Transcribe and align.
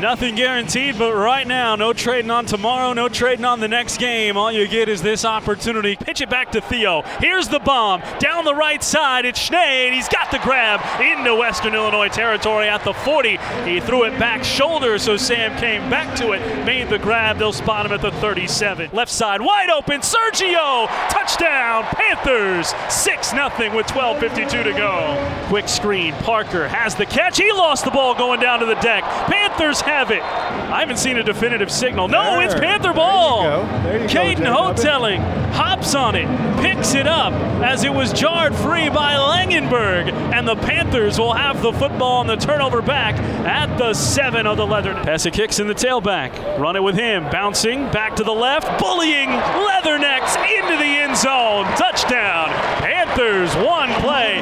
Nothing 0.00 0.34
guaranteed, 0.34 0.98
but 0.98 1.14
right 1.14 1.46
now, 1.46 1.76
no 1.76 1.92
trading 1.92 2.30
on 2.30 2.46
tomorrow, 2.46 2.94
no 2.94 3.10
trading 3.10 3.44
on 3.44 3.60
the 3.60 3.68
next 3.68 3.98
game. 3.98 4.38
All 4.38 4.50
you 4.50 4.66
get 4.66 4.88
is 4.88 5.02
this 5.02 5.26
opportunity. 5.26 5.94
Pitch 5.94 6.22
it 6.22 6.30
back 6.30 6.52
to 6.52 6.62
Theo. 6.62 7.02
Here's 7.20 7.48
the 7.48 7.58
bomb. 7.58 8.00
Down 8.18 8.46
the 8.46 8.54
right 8.54 8.82
side, 8.82 9.26
it's 9.26 9.38
Schnee. 9.38 9.90
He's 9.92 10.08
got 10.08 10.30
the 10.30 10.38
grab 10.38 10.80
into 11.02 11.34
Western 11.34 11.74
Illinois 11.74 12.08
territory 12.08 12.66
at 12.66 12.82
the 12.82 12.94
40. 12.94 13.36
He 13.66 13.80
threw 13.80 14.04
it 14.04 14.18
back 14.18 14.42
shoulder, 14.42 14.98
so 14.98 15.18
Sam 15.18 15.54
came 15.58 15.90
back 15.90 16.16
to 16.16 16.32
it, 16.32 16.64
made 16.64 16.88
the 16.88 16.98
grab. 16.98 17.36
They'll 17.36 17.52
spot 17.52 17.84
him 17.84 17.92
at 17.92 18.00
the 18.00 18.10
37. 18.12 18.90
Left 18.94 19.12
side, 19.12 19.42
wide 19.42 19.68
open. 19.68 20.00
Sergio, 20.00 20.86
touchdown. 21.10 21.84
Panthers, 21.84 22.72
6 22.88 23.30
0 23.30 23.50
with 23.76 23.86
12.52 23.86 24.64
to 24.64 24.72
go. 24.72 25.44
Quick 25.48 25.68
screen. 25.68 26.14
Parker 26.14 26.68
has 26.68 26.94
the 26.94 27.04
catch. 27.04 27.36
He 27.36 27.52
lost 27.52 27.84
the 27.84 27.90
ball 27.90 28.14
going 28.14 28.40
down 28.40 28.60
to 28.60 28.66
the 28.66 28.76
deck. 28.76 29.04
Panthers 29.04 29.82
have 29.90 30.10
it. 30.10 30.22
I 30.22 30.80
haven't 30.80 30.98
seen 30.98 31.16
a 31.16 31.22
definitive 31.22 31.70
signal. 31.70 32.06
No, 32.08 32.22
There. 32.22 32.42
it's 32.42 32.54
Panther 32.54 32.92
ball. 32.92 33.42
There 33.42 34.00
you. 34.00 34.08
There 34.08 34.08
Caden. 34.08 34.46
Hoteling 34.46 35.20
hops 35.52 35.94
on 35.96 36.14
it, 36.14 36.28
picks 36.62 36.94
it 36.94 37.08
up 37.08 37.32
as 37.62 37.82
it 37.82 37.92
was 37.92 38.12
jarred 38.12 38.54
free 38.54 38.88
by 38.88 39.14
Langenberg, 39.14 40.12
and 40.32 40.46
the 40.46 40.54
Panthers 40.54 41.18
will 41.18 41.32
have 41.34 41.60
the 41.60 41.72
football 41.72 42.18
on 42.18 42.28
the 42.28 42.36
turnover 42.36 42.80
back 42.80 43.16
at 43.44 43.76
the 43.76 43.92
seven 43.92 44.46
of 44.46 44.56
the 44.56 44.64
Leathernecks. 44.66 45.04
Pass 45.04 45.26
it 45.26 45.32
kicks 45.34 45.58
in 45.58 45.66
the 45.66 45.74
tailback. 45.74 46.30
Run 46.58 46.76
it 46.76 46.82
with 46.82 46.94
him, 46.94 47.24
bouncing 47.30 47.90
back 47.90 48.14
to 48.16 48.22
the 48.24 48.32
left, 48.32 48.80
bullying 48.80 49.28
Leathernecks 49.28 50.36
into 50.58 50.76
the 50.76 50.84
end 50.84 51.16
zone. 51.16 51.64
Touchdown. 51.76 52.48
Panthers 52.80 53.54
one 53.56 53.88
play 54.00 54.38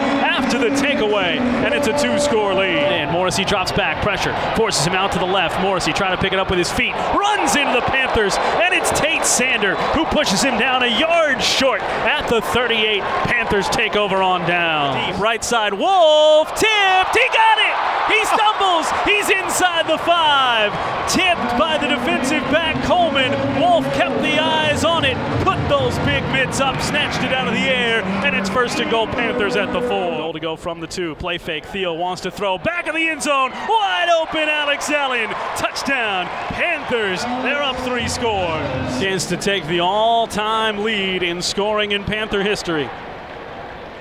takeaway, 0.73 1.39
and 1.39 1.75
it's 1.75 1.87
a 1.87 1.99
two-score 1.99 2.55
lead. 2.55 2.77
And 2.77 3.11
Morrissey 3.11 3.45
drops 3.45 3.73
back, 3.73 4.03
pressure 4.03 4.35
forces 4.57 4.87
him 4.87 4.95
out 4.95 5.13
to 5.13 5.19
the 5.19 5.27
left. 5.27 5.61
Morrissey 5.61 5.93
trying 5.93 6.17
to 6.17 6.23
pick 6.23 6.33
it 6.33 6.39
up 6.39 6.51
with 6.51 6.59
his 6.59 6.71
feet, 6.71 6.95
runs 7.15 7.57
into 7.57 7.73
the 7.73 7.87
Panthers, 7.87 8.37
and 8.37 8.75
it's 8.75 8.91
Tate 8.99 9.25
Sander 9.25 9.77
who 9.95 10.05
pushes 10.07 10.43
him 10.43 10.59
down 10.59 10.83
a 10.83 10.99
yard 10.99 11.43
short 11.43 11.83
at 11.83 12.29
the 12.29 12.41
38. 12.41 13.03
Panthers 13.03 13.69
take 13.69 13.97
over 13.97 14.23
on 14.23 14.47
down. 14.49 15.13
Deep 15.13 15.21
right 15.21 15.45
side, 15.45 15.75
Wolf 15.75 16.55
tipped. 16.89 17.17
He 17.17 17.27
got 17.37 17.59
it. 17.59 17.75
He 18.09 18.25
stumbles. 18.25 18.87
He's 19.05 19.29
inside 19.29 19.87
the 19.87 19.99
five. 19.99 20.73
Tipped 21.11 21.59
by 21.59 21.79
the 21.79 21.89
defensive 21.89 22.43
back 22.53 22.83
Coleman. 22.85 23.33
Wolf 23.61 23.85
kept 23.95 24.21
the 24.23 24.39
eyes 24.39 24.85
on 24.85 25.05
it, 25.05 25.17
put 25.45 25.59
those 25.69 25.97
big 26.01 26.23
mitts 26.33 26.61
up, 26.61 26.81
snatched 26.81 27.23
it 27.23 27.33
out 27.33 27.49
of 27.49 27.55
the 27.55 27.61
air, 27.61 28.03
and 28.25 28.37
it's 28.37 28.49
first 28.49 28.79
and 28.79 28.91
goal 28.91 29.07
Panthers 29.07 29.57
at 29.57 29.73
the 29.73 29.81
four. 29.81 30.19
Goal 30.19 30.33
to 30.33 30.41
go 30.41 30.57
from 30.57 30.81
the 30.81 30.87
two. 30.87 31.15
Play 31.17 31.39
fake. 31.39 31.65
Theo 31.67 31.95
wants 31.95 32.23
to 32.23 32.31
throw 32.31 32.59
back 32.59 32.87
of 32.87 32.95
the 32.95 33.09
end 33.09 33.23
zone. 33.23 33.51
Wide 33.51 34.09
open 34.21 34.49
Alex 34.49 34.91
Allen. 34.91 35.29
Touchdown. 35.57 36.27
Panthers. 36.53 37.23
They're 37.43 37.63
up 37.63 37.77
three 37.79 38.09
scores. 38.09 39.01
Chance 39.01 39.27
to 39.27 39.37
take 39.37 39.67
the 39.67 39.81
all-time 39.81 40.79
lead 40.79 41.23
in 41.23 41.43
scoring 41.43 41.93
in 41.93 42.05
Panther 42.05 42.43
history. 42.43 42.89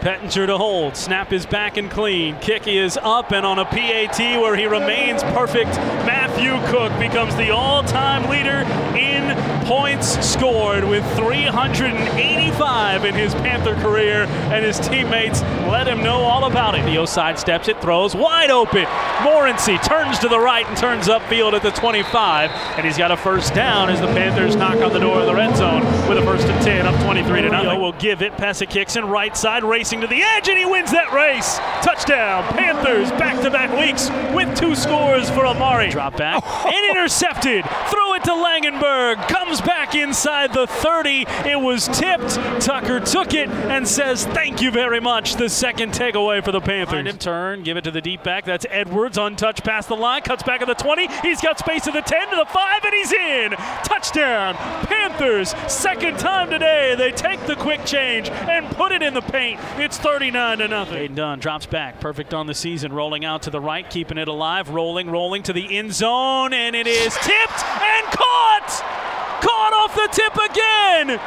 Pettinger 0.02 0.46
to 0.48 0.58
hold. 0.58 0.96
Snap 0.96 1.34
is 1.34 1.46
back 1.46 1.78
and 1.78 1.90
clean. 1.90 2.38
Kick 2.40 2.68
is 2.68 2.98
up 3.02 3.32
and 3.32 3.46
on 3.46 3.60
a 3.60 3.66
PAT 3.66 4.20
where 4.42 4.56
he 4.56 4.66
remains 4.66 5.24
perfect. 5.24 5.72
Matthew 6.06 6.52
Cook 6.72 6.98
becomes 7.00 7.36
the 7.36 7.50
all 7.50 7.84
time 7.84 8.30
leader 8.30 8.62
in 8.96 9.57
points 9.68 10.26
scored 10.26 10.86
with 10.86 11.04
385 11.18 13.04
in 13.04 13.14
his 13.14 13.34
Panther 13.36 13.76
career, 13.76 14.24
and 14.24 14.64
his 14.64 14.80
teammates 14.80 15.42
let 15.68 15.88
him 15.88 16.02
know 16.02 16.22
all 16.22 16.46
about 16.46 16.74
it. 16.74 16.86
Theo 16.86 17.04
sidesteps 17.04 17.68
it, 17.68 17.82
throws 17.82 18.16
wide 18.16 18.50
open. 18.50 18.86
Morancy 19.24 19.78
turns 19.80 20.20
to 20.20 20.30
the 20.30 20.40
right 20.40 20.66
and 20.66 20.78
turns 20.78 21.08
upfield 21.08 21.52
at 21.52 21.64
the 21.64 21.72
25, 21.72 22.50
and 22.50 22.86
he's 22.86 22.98
got 22.98 23.12
a 23.12 23.18
first 23.18 23.54
down 23.54 23.90
as 23.90 24.00
the 24.00 24.08
Panthers 24.08 24.56
knock 24.56 24.78
on 24.78 24.94
the 24.94 25.00
door 25.00 25.20
of 25.20 25.26
the 25.26 25.36
red 25.36 25.56
zone 25.58 25.84
with 26.08 26.18
a 26.18 26.22
first 26.24 26.48
and 26.48 26.64
10 26.64 26.86
up 26.86 26.96
23 27.04 27.42
to 27.42 27.50
nothing. 27.50 27.82
will 27.82 27.92
give 27.94 28.22
it. 28.22 28.38
Pass 28.38 28.62
it 28.62 28.70
kicks 28.70 28.96
in 28.96 29.06
right 29.06 29.36
side, 29.36 29.64
racing 29.66 30.00
to 30.00 30.08
the 30.08 30.22
edge, 30.22 30.48
and 30.48 30.58
he 30.58 30.66
wins 30.66 30.92
that 30.92 31.12
race. 31.12 31.58
Touchdown. 31.84 32.44
Panthers 32.56 33.12
back 33.12 33.42
to 33.42 33.52
back 33.52 33.72
weeks 33.78 34.10
with 34.34 34.58
two 34.58 34.76
scores 34.76 35.30
for 35.30 35.46
Amari. 35.46 35.90
Drop 35.90 36.16
back 36.16 36.42
and 36.66 36.86
intercepted. 36.98 37.66
Throw 37.90 38.14
it 38.14 38.24
to 38.24 38.32
Langenberg. 38.32 39.28
Comes 39.28 39.57
back 39.62 39.96
inside 39.96 40.54
the 40.54 40.68
30. 40.68 41.26
It 41.46 41.60
was 41.60 41.88
tipped. 41.88 42.36
Tucker 42.62 43.00
took 43.00 43.34
it 43.34 43.50
and 43.50 43.88
says, 43.88 44.26
Thank 44.26 44.62
you 44.62 44.72
very 44.72 45.00
much. 45.00 45.36
The 45.36 45.50
second 45.50 45.94
takeaway 45.94 46.44
for 46.44 46.52
the 46.52 46.62
Panthers. 46.62 46.94
Find 46.94 47.08
him 47.08 47.18
turn, 47.18 47.64
give 47.64 47.78
it 47.78 47.84
to 47.84 47.92
the 47.92 48.02
deep 48.02 48.24
back. 48.24 48.46
That's 48.46 48.66
Edwards, 48.70 49.18
untouched 49.18 49.64
past 49.64 49.90
the 49.90 49.96
line, 49.96 50.22
cuts 50.22 50.44
back 50.44 50.62
at 50.62 50.68
the 50.68 50.74
20. 50.74 51.08
He's 51.22 51.42
got 51.42 51.60
space 51.60 51.88
at 51.88 51.94
the 51.94 52.02
10 52.02 52.30
to 52.30 52.36
the 52.36 52.46
5, 52.46 52.86
and 52.86 52.94
he's 52.94 53.12
in. 53.14 53.52
Touchdown. 53.84 54.56
Panthers, 54.86 55.56
second 55.68 56.20
time 56.20 56.50
today. 56.50 56.96
They 56.98 57.12
take 57.12 57.46
the 57.46 57.56
quick 57.56 57.86
change 57.86 58.30
and 58.30 58.66
put 58.76 58.92
it 58.92 59.02
in 59.02 59.14
the 59.14 59.22
paint. 59.22 59.60
It's 59.78 59.98
39 59.98 60.60
to 60.60 60.68
nothing. 60.68 61.10
Aiden 61.12 61.16
Dunn 61.16 61.40
drops 61.40 61.66
back, 61.66 62.00
perfect 62.00 62.34
on 62.34 62.48
the 62.48 62.54
season, 62.54 62.94
rolling 62.94 63.26
out 63.26 63.44
to 63.44 63.50
the 63.50 63.60
right, 63.60 63.90
keeping 63.90 64.18
it 64.18 64.28
alive, 64.28 64.70
rolling, 64.70 65.10
rolling 65.10 65.44
to 65.44 65.54
the 65.54 65.78
end 65.78 65.94
zone, 65.94 66.54
and 66.54 66.76
it 66.76 66.88
is 66.88 67.14
tipped 67.16 67.64
and 67.64 68.06
caught. 68.08 69.17
Caught 69.42 69.74
off 69.74 69.96
the 69.96 70.08
tip 70.12 70.36
again. 70.36 71.20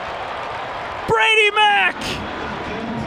Brady 1.09 1.51
Mack. 1.55 1.97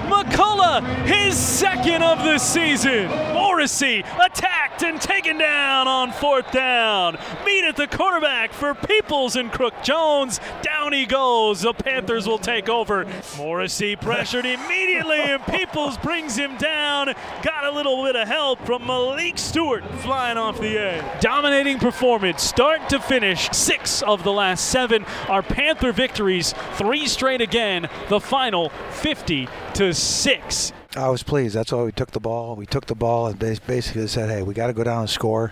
McCullough, 0.09 0.83
his 1.05 1.37
second 1.37 2.03
of 2.03 2.19
the 2.19 2.37
season. 2.37 3.07
Morrissey 3.33 4.03
attacked 4.21 4.52
taken 4.91 5.37
down 5.37 5.87
on 5.87 6.11
fourth 6.11 6.51
down. 6.51 7.17
Meet 7.45 7.63
at 7.63 7.77
the 7.77 7.87
quarterback 7.87 8.51
for 8.51 8.73
Peoples 8.73 9.37
and 9.37 9.51
Crook 9.51 9.73
Jones. 9.81 10.41
Down 10.61 10.91
he 10.91 11.05
goes. 11.05 11.61
The 11.61 11.73
Panthers 11.73 12.27
will 12.27 12.37
take 12.37 12.67
over. 12.67 13.07
Morrissey 13.37 13.95
pressured 13.95 14.45
immediately, 14.45 15.19
and 15.19 15.41
Peoples 15.45 15.97
brings 15.97 16.35
him 16.35 16.57
down. 16.57 17.13
Got 17.43 17.63
a 17.63 17.71
little 17.71 18.03
bit 18.03 18.17
of 18.17 18.27
help 18.27 18.59
from 18.65 18.85
Malik 18.85 19.37
Stewart 19.37 19.85
flying 20.01 20.37
off 20.37 20.59
the 20.59 20.77
edge. 20.77 21.21
Dominating 21.21 21.79
performance, 21.79 22.43
start 22.43 22.89
to 22.89 22.99
finish. 22.99 23.49
Six 23.51 24.01
of 24.01 24.23
the 24.23 24.33
last 24.33 24.65
seven 24.69 25.05
are 25.29 25.41
Panther 25.41 25.93
victories. 25.93 26.53
Three 26.73 27.07
straight 27.07 27.41
again. 27.41 27.89
The 28.09 28.19
final 28.19 28.69
50 28.91 29.47
to 29.75 29.93
six. 29.93 30.73
I 30.95 31.09
was 31.09 31.23
pleased. 31.23 31.55
That's 31.55 31.71
why 31.71 31.83
we 31.83 31.91
took 31.91 32.11
the 32.11 32.19
ball. 32.19 32.55
We 32.55 32.67
took 32.67 32.85
the 32.85 32.95
ball 32.95 33.27
and 33.27 33.39
bas- 33.39 33.59
basically 33.59 34.07
said, 34.07 34.29
"Hey, 34.29 34.43
we 34.43 34.53
got 34.53 34.67
to 34.67 34.73
go 34.73 34.83
down 34.83 35.01
and 35.01 35.09
score." 35.09 35.51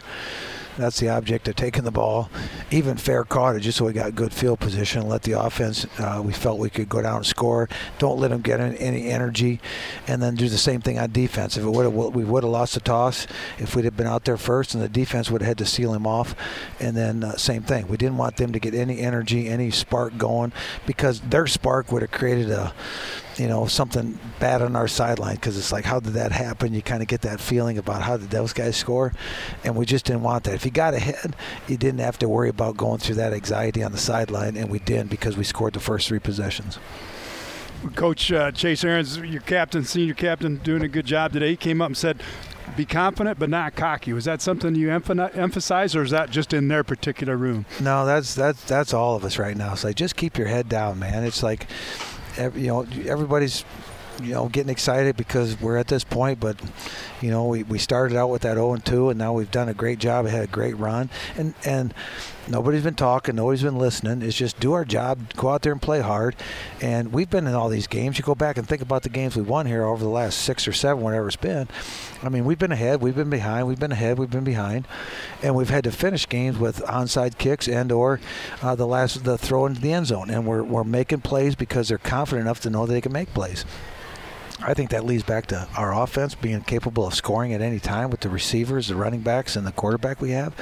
That's 0.78 1.00
the 1.00 1.10
object 1.10 1.48
of 1.48 1.56
taking 1.56 1.84
the 1.84 1.92
ball. 1.92 2.30
Even 2.70 2.96
fair 2.96 3.26
caught 3.26 3.56
it 3.56 3.60
just 3.60 3.78
so 3.78 3.86
we 3.86 3.94
got 3.94 4.16
good 4.16 4.34
field 4.34 4.60
position. 4.60 5.08
Let 5.08 5.24
the 5.24 5.34
offense. 5.34 5.86
Uh, 6.00 6.22
we 6.24 6.32
felt 6.32 6.60
we 6.60 6.70
could 6.70 6.88
go 6.88 7.02
down 7.02 7.18
and 7.18 7.26
score. 7.26 7.68
Don't 8.00 8.20
let 8.20 8.30
them 8.30 8.42
get 8.42 8.60
any 8.60 9.10
energy, 9.10 9.60
and 10.08 10.22
then 10.22 10.36
do 10.36 10.48
the 10.48 10.58
same 10.58 10.80
thing 10.80 10.98
on 10.98 11.12
defense. 11.12 11.58
If 11.58 11.64
it 11.64 11.70
would 11.70 12.16
we 12.16 12.24
would 12.24 12.44
have 12.44 12.52
lost 12.52 12.76
the 12.76 12.80
toss 12.80 13.28
if 13.58 13.76
we'd 13.76 13.86
have 13.86 13.98
been 13.98 14.08
out 14.08 14.26
there 14.26 14.38
first, 14.38 14.74
and 14.74 14.82
the 14.82 14.90
defense 14.90 15.30
would 15.30 15.42
have 15.42 15.50
had 15.50 15.58
to 15.58 15.66
seal 15.66 15.94
him 15.94 16.08
off. 16.08 16.36
And 16.80 16.96
then 16.96 17.24
uh, 17.24 17.36
same 17.36 17.64
thing. 17.64 17.88
We 17.88 17.98
didn't 17.98 18.18
want 18.18 18.38
them 18.38 18.54
to 18.54 18.60
get 18.60 18.74
any 18.74 19.00
energy, 19.00 19.50
any 19.50 19.72
spark 19.72 20.18
going, 20.18 20.54
because 20.86 21.20
their 21.20 21.48
spark 21.48 21.92
would 21.92 22.02
have 22.02 22.12
created 22.12 22.50
a 22.50 22.74
you 23.38 23.48
know 23.48 23.66
something 23.66 24.20
bad 24.40 24.62
on 24.62 24.76
our 24.76 24.88
sideline 24.88 25.36
because 25.36 25.58
it's 25.58 25.72
like 25.72 25.86
how 25.86 26.00
did 26.00 26.14
that 26.14 26.32
happen 26.32 26.74
you 26.74 26.82
kind 26.82 27.02
of 27.02 27.08
get 27.08 27.22
that 27.22 27.40
feeling 27.40 27.78
about 27.78 28.02
how 28.02 28.18
did 28.18 28.30
those 28.30 28.54
guys 28.54 28.76
score 28.76 29.14
and 29.64 29.76
we 29.76 29.86
just 29.86 30.06
didn't 30.06 30.22
want 30.22 30.44
that 30.44 30.54
if 30.54 30.66
you 30.66 30.72
got 30.72 30.94
ahead 30.94 31.36
you 31.68 31.78
didn't 31.78 32.00
have 32.00 32.20
to 32.20 32.28
worry 32.28 32.50
about 32.50 32.76
going 32.78 33.00
through 33.00 33.16
that 33.16 33.34
anxiety 33.34 33.84
on 33.84 33.92
the 33.92 33.98
sideline 33.98 34.58
and 34.58 34.70
we 34.70 34.80
didn't 34.80 35.10
because 35.10 35.38
we 35.38 35.44
scored 35.44 35.74
the 35.74 35.80
first 35.80 36.08
three 36.08 36.20
possessions 36.20 36.78
Coach 37.96 38.32
uh, 38.32 38.52
Chase 38.52 38.84
Arends 38.84 39.32
your 39.32 39.42
captain, 39.42 39.84
senior 39.84 40.14
captain, 40.14 40.58
doing 40.58 40.84
a 40.84 40.88
good 40.88 41.06
job 41.06 41.34
today. 41.34 41.50
He 41.50 41.56
came 41.56 41.82
up 41.82 41.88
and 41.88 41.98
said, 41.98 42.22
"Be 42.78 42.86
confident, 42.86 43.40
but 43.40 43.50
not 43.50 43.76
cocky." 43.76 44.14
Was 44.14 44.26
that 44.26 44.40
something 44.40 44.76
you 44.76 44.92
emphasize, 44.92 45.96
or 45.96 46.04
is 46.04 46.12
that 46.12 46.30
just 46.30 46.54
in 46.54 46.68
their 46.68 46.84
particular 46.84 47.36
room? 47.36 47.66
no 47.80 48.06
that's 48.06 48.36
that's 48.36 48.64
that's 48.66 48.94
all 48.94 49.16
of 49.16 49.26
us 49.26 49.40
right 49.40 49.58
now 49.58 49.74
it's 49.74 49.84
like 49.84 49.96
just 49.96 50.16
keep 50.16 50.38
your 50.38 50.48
head 50.48 50.70
down 50.70 51.00
man 51.00 51.24
it's 51.24 51.42
like 51.42 51.68
ev- 52.38 52.58
you 52.58 52.68
know 52.68 52.86
everybody's 53.06 53.64
you 54.22 54.34
know 54.34 54.50
getting 54.50 54.70
excited 54.70 55.16
because 55.16 55.60
we're 55.62 55.78
at 55.78 55.88
this 55.88 56.04
point 56.04 56.40
but 56.40 56.60
you 57.22 57.32
know 57.32 57.48
we, 57.48 57.64
we 57.64 57.80
started 57.80 58.16
out 58.16 58.30
with 58.30 58.42
that 58.44 58.56
0 58.56 58.74
and 58.74 58.86
2 58.86 59.10
and 59.10 59.18
now 59.18 59.34
we've 59.34 59.52
done 59.52 59.70
a 59.70 59.74
great 59.74 60.00
job 60.00 60.26
had 60.28 60.44
a 60.44 60.48
great 60.48 60.78
run. 60.78 61.10
And 61.38 61.54
and 61.66 61.94
nobody's 62.48 62.84
been 62.84 62.96
talking 62.96 63.36
nobody's 63.36 63.64
been 63.64 63.78
listening. 63.78 64.22
It's 64.22 64.36
just 64.36 64.60
do 64.60 64.74
our 64.74 64.86
job 64.86 65.34
go 65.36 65.50
out 65.50 65.62
there 65.62 65.72
and 65.72 65.82
play 65.82 66.02
hard. 66.02 66.36
And 66.82 67.12
we've 67.14 67.30
been 67.30 67.48
in 67.48 67.54
all 67.54 67.70
these 67.70 67.88
games. 67.88 68.18
You 68.18 68.24
go 68.24 68.36
back 68.36 68.58
and 68.58 68.68
think 68.68 68.82
about 68.82 69.04
the 69.04 69.10
games 69.10 69.36
we 69.36 69.42
won 69.42 69.66
here 69.66 69.84
over 69.84 70.04
the 70.04 70.10
last 70.10 70.40
six 70.40 70.68
or 70.68 70.74
seven 70.74 71.04
whatever 71.04 71.28
it's 71.28 71.36
been. 71.36 71.68
I 72.24 72.30
mean 72.30 72.46
we've 72.46 72.60
been 72.60 72.72
ahead 72.72 73.02
we've 73.02 73.16
been 73.16 73.30
behind 73.30 73.68
we've 73.68 73.80
been 73.80 73.92
ahead 73.92 74.20
we've 74.20 74.30
been 74.30 74.44
behind. 74.44 74.88
And 75.42 75.56
we've 75.56 75.70
had 75.70 75.84
to 75.86 75.92
finish 75.92 76.28
games 76.28 76.58
with 76.58 76.78
onside 76.84 77.38
kicks 77.38 77.68
and 77.68 77.92
or 77.92 78.20
uh, 78.62 78.76
the 78.76 78.88
last 78.88 79.24
the 79.24 79.38
throw 79.38 79.66
into 79.66 79.82
the 79.82 79.94
end 79.94 80.08
zone. 80.08 80.30
And 80.30 80.46
we're, 80.46 80.64
we're 80.64 80.84
making 80.84 81.22
plays 81.22 81.56
because 81.56 81.90
they're 81.90 81.98
confident 81.98 82.46
enough 82.46 82.62
to 82.62 82.70
know 82.70 82.86
they 82.86 83.02
can 83.02 83.12
make 83.14 83.34
plays 83.34 83.66
I 84.64 84.74
think 84.74 84.92
that 84.92 85.06
leads 85.06 85.24
back 85.24 85.48
to 85.48 85.68
our 85.76 85.94
offense 85.94 86.36
being 86.36 86.62
capable 86.62 87.08
of 87.08 87.16
scoring 87.16 87.54
at 87.54 87.62
any 87.62 87.80
time 87.80 88.12
with 88.12 88.20
the 88.20 88.30
receivers, 88.30 88.88
the 88.88 88.96
running 88.96 89.22
backs, 89.22 89.56
and 89.56 89.66
the 89.66 89.72
quarterback 89.72 90.22
we 90.22 90.32
have. 90.32 90.54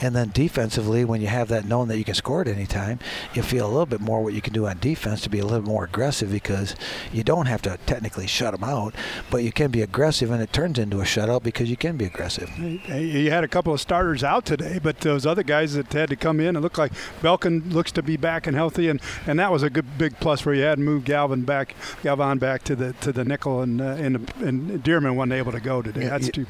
And 0.00 0.14
then 0.14 0.30
defensively, 0.30 1.04
when 1.04 1.20
you 1.20 1.28
have 1.28 1.48
that 1.48 1.64
known 1.64 1.88
that 1.88 1.98
you 1.98 2.04
can 2.04 2.14
score 2.14 2.40
at 2.40 2.48
any 2.48 2.66
time, 2.66 2.98
you 3.34 3.42
feel 3.42 3.66
a 3.66 3.68
little 3.70 3.86
bit 3.86 4.00
more 4.00 4.22
what 4.22 4.34
you 4.34 4.40
can 4.40 4.52
do 4.52 4.66
on 4.66 4.78
defense 4.78 5.20
to 5.22 5.30
be 5.30 5.38
a 5.38 5.46
little 5.46 5.66
more 5.66 5.84
aggressive 5.84 6.30
because 6.30 6.74
you 7.12 7.22
don't 7.22 7.46
have 7.46 7.62
to 7.62 7.78
technically 7.86 8.26
shut 8.26 8.52
them 8.52 8.64
out, 8.64 8.94
but 9.30 9.44
you 9.44 9.52
can 9.52 9.70
be 9.70 9.82
aggressive, 9.82 10.30
and 10.30 10.42
it 10.42 10.52
turns 10.52 10.78
into 10.78 11.00
a 11.00 11.04
shutout 11.04 11.42
because 11.42 11.70
you 11.70 11.76
can 11.76 11.96
be 11.96 12.04
aggressive. 12.04 12.50
You 12.58 13.30
had 13.30 13.44
a 13.44 13.48
couple 13.48 13.72
of 13.72 13.80
starters 13.80 14.24
out 14.24 14.46
today, 14.46 14.78
but 14.82 15.00
those 15.00 15.26
other 15.26 15.42
guys 15.42 15.74
that 15.74 15.92
had 15.92 16.08
to 16.10 16.16
come 16.16 16.40
in, 16.40 16.56
it 16.56 16.60
looked 16.60 16.78
like 16.78 16.92
Belkin 17.22 17.72
looks 17.72 17.92
to 17.92 18.02
be 18.02 18.16
back 18.16 18.46
and 18.46 18.56
healthy, 18.56 18.88
and, 18.88 19.00
and 19.26 19.38
that 19.38 19.52
was 19.52 19.62
a 19.62 19.70
good 19.70 19.98
big 19.98 20.18
plus 20.20 20.44
where 20.44 20.54
you 20.54 20.62
had 20.62 20.78
moved 20.78 21.04
Galvin 21.04 21.42
back, 21.42 21.74
Galvan 22.02 22.38
back 22.38 22.62
to 22.64 22.74
the 22.74 22.92
to 22.94 23.12
the 23.12 23.27
nickel, 23.28 23.60
and 23.62 23.80
uh, 23.80 23.84
and, 23.84 24.16
and 24.40 24.82
Dearman 24.82 25.14
wasn't 25.14 25.34
able 25.34 25.52
to 25.52 25.60
go 25.60 25.82
today. 25.82 26.06
That's 26.08 26.28
too, 26.28 26.46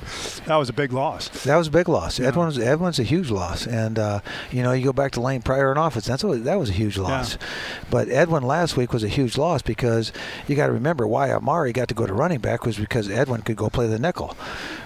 that 0.47 0.57
was 0.57 0.69
a 0.69 0.73
big 0.73 0.93
loss. 0.93 1.29
That 1.45 1.57
was 1.57 1.69
a 1.69 1.71
big 1.71 1.89
loss. 1.89 2.19
Yeah. 2.19 2.29
Edwin's 2.29 2.59
Edwin's 2.59 2.99
a 2.99 3.03
huge 3.03 3.31
loss, 3.31 3.67
and 3.67 3.99
uh, 3.99 4.21
you 4.51 4.63
know 4.63 4.73
you 4.73 4.85
go 4.85 4.93
back 4.93 5.13
to 5.13 5.21
Lane 5.21 5.43
Pryor 5.43 5.73
in 5.73 5.79
offense. 5.79 6.07
That's 6.07 6.25
a, 6.25 6.29
that 6.39 6.59
was 6.59 6.71
a 6.71 6.75
huge 6.75 6.97
loss. 6.97 7.35
Yeah. 7.35 7.47
But 7.91 8.09
Edwin 8.09 8.43
last 8.43 8.77
week 8.77 8.93
was 8.93 9.05
a 9.05 9.09
huge 9.09 9.37
loss 9.37 9.63
because 9.63 10.13
you 10.47 10.57
got 10.57 10.69
to 10.69 10.73
remember 10.73 11.07
why 11.07 11.31
Amari 11.31 11.73
got 11.73 11.89
to 11.89 11.95
go 11.95 12.07
to 12.07 12.15
running 12.15 12.39
back 12.39 12.65
was 12.65 12.79
because 12.79 13.11
Edwin 13.11 13.43
could 13.43 13.57
go 13.57 13.69
play 13.69 13.87
the 13.87 13.99
nickel, 13.99 14.37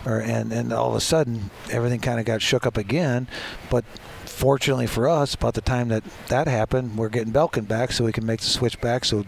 or 0.05 0.19
and 0.21 0.53
and 0.53 0.73
all 0.73 0.91
of 0.91 0.97
a 0.97 1.01
sudden 1.01 1.51
everything 1.71 2.01
kind 2.01 2.19
of 2.19 2.27
got 2.27 2.43
shook 2.43 2.67
up 2.67 2.77
again. 2.77 3.29
But 3.71 3.85
fortunately 4.33 4.87
for 4.87 5.09
us, 5.09 5.35
about 5.35 5.55
the 5.55 5.61
time 5.61 5.89
that 5.89 6.03
that 6.29 6.49
happened, 6.49 6.97
we're 6.97 7.09
getting 7.09 7.33
Belkin 7.33 7.69
back, 7.69 7.93
so 7.93 8.05
we 8.05 8.13
can 8.13 8.27
make 8.27 8.41
the 8.41 8.47
switch 8.47 8.81
back. 8.81 9.05
So 9.05 9.25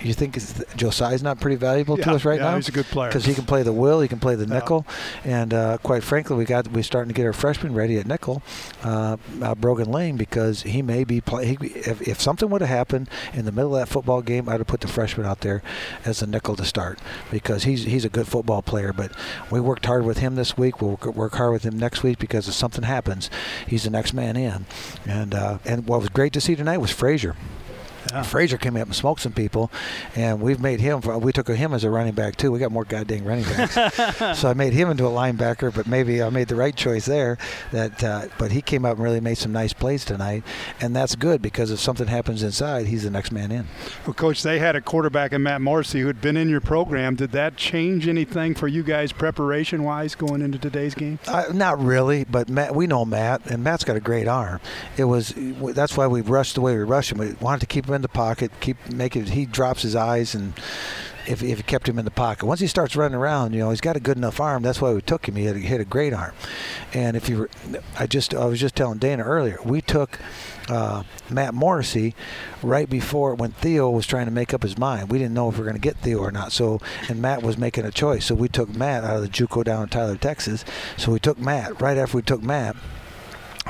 you 0.00 0.12
think 0.14 0.38
Josiah's 0.76 1.22
not 1.22 1.40
pretty 1.40 1.56
valuable 1.56 1.98
yeah, 1.98 2.04
to 2.04 2.10
us 2.12 2.24
right 2.24 2.38
yeah, 2.38 2.50
now? 2.50 2.56
He's 2.56 2.68
a 2.68 2.72
good 2.72 2.86
player 2.86 3.08
because 3.08 3.24
he 3.24 3.34
can 3.34 3.44
play 3.44 3.62
the 3.62 3.72
will, 3.72 4.00
he 4.00 4.08
can 4.08 4.20
play 4.20 4.34
the 4.34 4.46
nickel, 4.46 4.86
and 5.24 5.52
uh, 5.52 5.78
quite 5.78 6.02
frankly, 6.02 6.36
we 6.36 6.44
got 6.44 6.68
we're 6.68 6.82
starting 6.82 7.08
to 7.08 7.14
get 7.14 7.26
our 7.26 7.32
freshman 7.32 7.74
ready 7.74 7.98
at 7.98 8.06
nickel, 8.06 8.42
uh, 8.82 9.16
uh, 9.42 9.54
Brogan 9.54 9.90
Lane, 9.90 10.16
because 10.16 10.62
he 10.62 10.82
may 10.82 11.04
be 11.04 11.20
play. 11.20 11.56
If, 11.60 12.02
if 12.06 12.20
something 12.20 12.48
would 12.50 12.60
have 12.60 12.70
happened 12.70 13.08
in 13.32 13.44
the 13.44 13.52
middle 13.52 13.74
of 13.74 13.80
that 13.80 13.92
football 13.92 14.22
game, 14.22 14.48
I'd 14.48 14.60
have 14.60 14.66
put 14.66 14.80
the 14.80 14.88
freshman 14.88 15.26
out 15.26 15.40
there 15.40 15.62
as 16.04 16.22
a 16.22 16.26
nickel 16.26 16.56
to 16.56 16.64
start 16.64 16.98
because 17.30 17.64
he's 17.64 17.84
he's 17.84 18.04
a 18.04 18.10
good 18.10 18.28
football 18.28 18.62
player. 18.62 18.92
But 18.92 19.12
we 19.50 19.60
worked 19.60 19.86
hard 19.86 20.04
with 20.04 20.18
him 20.18 20.36
this 20.36 20.56
week. 20.56 20.80
We'll 20.80 20.98
work 21.12 21.34
hard 21.34 21.52
with 21.52 21.64
him 21.64 21.78
next 21.78 22.02
week 22.02 22.18
because 22.18 22.48
if 22.48 22.54
something 22.54 22.84
happens, 22.84 23.30
he's 23.66 23.84
the 23.84 23.90
next 23.90 24.11
man 24.12 24.36
in. 24.36 24.66
And 25.06 25.34
uh, 25.34 25.58
and 25.64 25.86
what 25.86 26.00
was 26.00 26.08
great 26.08 26.32
to 26.34 26.40
see 26.40 26.56
tonight 26.56 26.78
was 26.78 26.90
Frazier. 26.90 27.36
Yeah. 28.10 28.22
Frazier 28.22 28.58
came 28.58 28.76
up 28.76 28.86
and 28.86 28.94
smoked 28.94 29.20
some 29.20 29.32
people, 29.32 29.70
and 30.16 30.40
we've 30.40 30.60
made 30.60 30.80
him. 30.80 31.00
We 31.20 31.32
took 31.32 31.48
him 31.48 31.72
as 31.72 31.84
a 31.84 31.90
running 31.90 32.14
back 32.14 32.36
too. 32.36 32.52
We 32.52 32.58
got 32.58 32.72
more 32.72 32.84
goddamn 32.84 33.24
running 33.24 33.44
backs, 33.44 33.74
so 34.38 34.48
I 34.48 34.54
made 34.54 34.72
him 34.72 34.90
into 34.90 35.06
a 35.06 35.10
linebacker. 35.10 35.74
But 35.74 35.86
maybe 35.86 36.22
I 36.22 36.30
made 36.30 36.48
the 36.48 36.56
right 36.56 36.74
choice 36.74 37.06
there. 37.06 37.38
That, 37.70 38.02
uh, 38.02 38.28
but 38.38 38.52
he 38.52 38.62
came 38.62 38.84
up 38.84 38.96
and 38.96 39.04
really 39.04 39.20
made 39.20 39.36
some 39.36 39.52
nice 39.52 39.72
plays 39.72 40.04
tonight, 40.04 40.42
and 40.80 40.94
that's 40.94 41.14
good 41.14 41.42
because 41.42 41.70
if 41.70 41.80
something 41.80 42.06
happens 42.06 42.42
inside, 42.42 42.86
he's 42.86 43.04
the 43.04 43.10
next 43.10 43.32
man 43.32 43.50
in. 43.52 43.66
Well, 44.06 44.14
coach, 44.14 44.42
they 44.42 44.58
had 44.58 44.76
a 44.76 44.80
quarterback 44.80 45.32
in 45.32 45.42
Matt 45.42 45.60
Morrissey 45.60 46.00
who 46.00 46.06
had 46.06 46.20
been 46.20 46.36
in 46.36 46.48
your 46.48 46.60
program. 46.60 47.14
Did 47.14 47.32
that 47.32 47.56
change 47.56 48.08
anything 48.08 48.54
for 48.54 48.68
you 48.68 48.82
guys 48.82 49.12
preparation 49.12 49.82
wise 49.84 50.14
going 50.14 50.42
into 50.42 50.58
today's 50.58 50.94
game? 50.94 51.18
Uh, 51.26 51.44
not 51.52 51.78
really, 51.78 52.24
but 52.24 52.48
Matt, 52.48 52.74
we 52.74 52.86
know 52.86 53.04
Matt, 53.04 53.46
and 53.46 53.62
Matt's 53.62 53.84
got 53.84 53.96
a 53.96 54.00
great 54.00 54.28
arm. 54.28 54.60
It 54.96 55.04
was 55.04 55.34
that's 55.36 55.96
why 55.96 56.06
we 56.06 56.20
rushed 56.20 56.54
the 56.54 56.60
way 56.60 56.76
we 56.76 56.82
rushed 56.82 57.12
him. 57.12 57.18
We 57.18 57.32
wanted 57.40 57.60
to 57.60 57.66
keep 57.66 57.86
him 57.92 57.96
in 57.96 58.02
the 58.02 58.08
pocket, 58.08 58.50
keep 58.60 58.76
making. 58.90 59.26
He 59.26 59.46
drops 59.46 59.82
his 59.82 59.94
eyes 59.96 60.34
and. 60.34 60.54
If, 61.24 61.40
if 61.40 61.64
kept 61.66 61.88
him 61.88 62.00
in 62.00 62.04
the 62.04 62.10
pocket, 62.10 62.46
once 62.46 62.58
he 62.58 62.66
starts 62.66 62.96
running 62.96 63.14
around, 63.14 63.52
you 63.52 63.60
know 63.60 63.70
he's 63.70 63.80
got 63.80 63.94
a 63.94 64.00
good 64.00 64.16
enough 64.16 64.40
arm. 64.40 64.64
That's 64.64 64.80
why 64.80 64.92
we 64.92 65.00
took 65.00 65.28
him. 65.28 65.36
He 65.36 65.44
had, 65.44 65.54
he 65.54 65.68
had 65.68 65.80
a 65.80 65.84
great 65.84 66.12
arm, 66.12 66.32
and 66.92 67.16
if 67.16 67.28
you, 67.28 67.38
were, 67.38 67.50
I 67.96 68.08
just 68.08 68.34
I 68.34 68.44
was 68.46 68.58
just 68.58 68.74
telling 68.74 68.98
Dana 68.98 69.22
earlier, 69.22 69.60
we 69.64 69.80
took 69.80 70.18
uh, 70.68 71.04
Matt 71.30 71.54
Morrissey 71.54 72.14
right 72.62 72.88
before 72.88 73.34
when 73.34 73.52
Theo 73.52 73.90
was 73.90 74.06
trying 74.06 74.26
to 74.26 74.32
make 74.32 74.52
up 74.52 74.62
his 74.62 74.78
mind. 74.78 75.10
We 75.10 75.18
didn't 75.18 75.34
know 75.34 75.48
if 75.48 75.54
we 75.54 75.60
were 75.60 75.66
going 75.66 75.80
to 75.80 75.80
get 75.80 75.96
Theo 75.98 76.18
or 76.18 76.32
not. 76.32 76.52
So 76.52 76.80
and 77.08 77.20
Matt 77.22 77.42
was 77.42 77.56
making 77.58 77.84
a 77.84 77.90
choice. 77.90 78.26
So 78.26 78.34
we 78.34 78.48
took 78.48 78.74
Matt 78.74 79.04
out 79.04 79.16
of 79.16 79.22
the 79.22 79.28
JUCO 79.28 79.64
down 79.64 79.84
in 79.84 79.88
Tyler, 79.88 80.16
Texas. 80.16 80.64
So 80.96 81.12
we 81.12 81.18
took 81.18 81.38
Matt 81.38 81.80
right 81.80 81.96
after 81.96 82.16
we 82.16 82.22
took 82.22 82.42
Matt. 82.42 82.76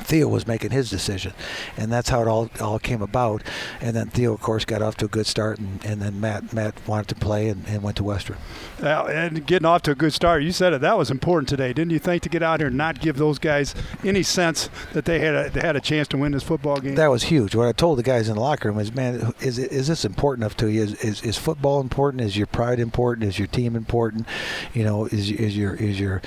Theo 0.01 0.27
was 0.27 0.47
making 0.47 0.71
his 0.71 0.89
decision, 0.89 1.35
and 1.77 1.93
that's 1.93 2.09
how 2.09 2.23
it 2.23 2.29
all 2.29 2.51
all 2.61 2.79
came 2.79 3.03
about. 3.03 3.43
And 3.81 3.95
then 3.95 4.09
Theo, 4.09 4.33
of 4.33 4.41
course, 4.41 4.65
got 4.65 4.81
off 4.81 4.97
to 4.99 5.05
a 5.05 5.09
good 5.09 5.27
start, 5.27 5.59
and, 5.59 5.85
and 5.85 6.01
then 6.01 6.21
Matt 6.21 6.53
Matt 6.53 6.75
wanted 6.87 7.09
to 7.09 7.15
play 7.15 7.49
and, 7.49 7.67
and 7.67 7.83
went 7.83 7.99
to 7.99 8.05
Western. 8.05 8.37
Uh, 8.83 9.05
and 9.05 9.47
getting 9.47 9.67
off 9.67 9.83
to 9.83 9.91
a 9.91 9.95
good 9.95 10.13
start, 10.13 10.43
you 10.43 10.53
said 10.53 10.73
it. 10.73 10.81
That 10.81 10.97
was 10.97 11.11
important 11.11 11.49
today, 11.49 11.73
didn't 11.73 11.91
you 11.91 11.99
think, 11.99 12.23
to 12.23 12.29
get 12.29 12.43
out 12.43 12.61
here 12.61 12.69
and 12.69 12.77
not 12.77 13.01
give 13.01 13.17
those 13.17 13.39
guys 13.39 13.75
any 14.03 14.23
sense 14.23 14.71
that 14.95 15.05
they 15.05 15.19
had 15.19 15.35
a, 15.35 15.51
they 15.51 15.61
had 15.61 15.77
a 15.77 15.81
chance 15.81 16.09
to 16.09 16.17
win 16.17 16.33
this 16.33 16.43
football 16.43 16.79
game? 16.79 16.95
That 16.95 17.11
was 17.11 17.25
huge. 17.25 17.55
What 17.55 17.69
I 17.69 17.73
told 17.73 17.99
the 17.99 18.03
guys 18.03 18.29
in 18.29 18.37
the 18.37 18.41
locker 18.41 18.71
room 18.71 18.79
is, 18.79 18.95
man, 18.95 19.35
is 19.41 19.59
is 19.59 19.89
this 19.89 20.05
important 20.05 20.43
enough 20.43 20.57
to 20.59 20.69
you? 20.69 20.83
Is, 20.83 20.95
is, 21.05 21.23
is 21.23 21.37
football 21.37 21.81
important? 21.81 22.23
Is 22.23 22.37
your 22.37 22.47
pride 22.47 22.81
important? 22.81 23.29
Is 23.29 23.39
your 23.39 23.49
team 23.49 23.77
important? 23.77 24.27
You 24.73 24.85
know, 24.85 25.05
is 25.07 25.31
is 25.31 25.57
your 25.57 25.75
is 25.75 26.01
your 26.01 26.23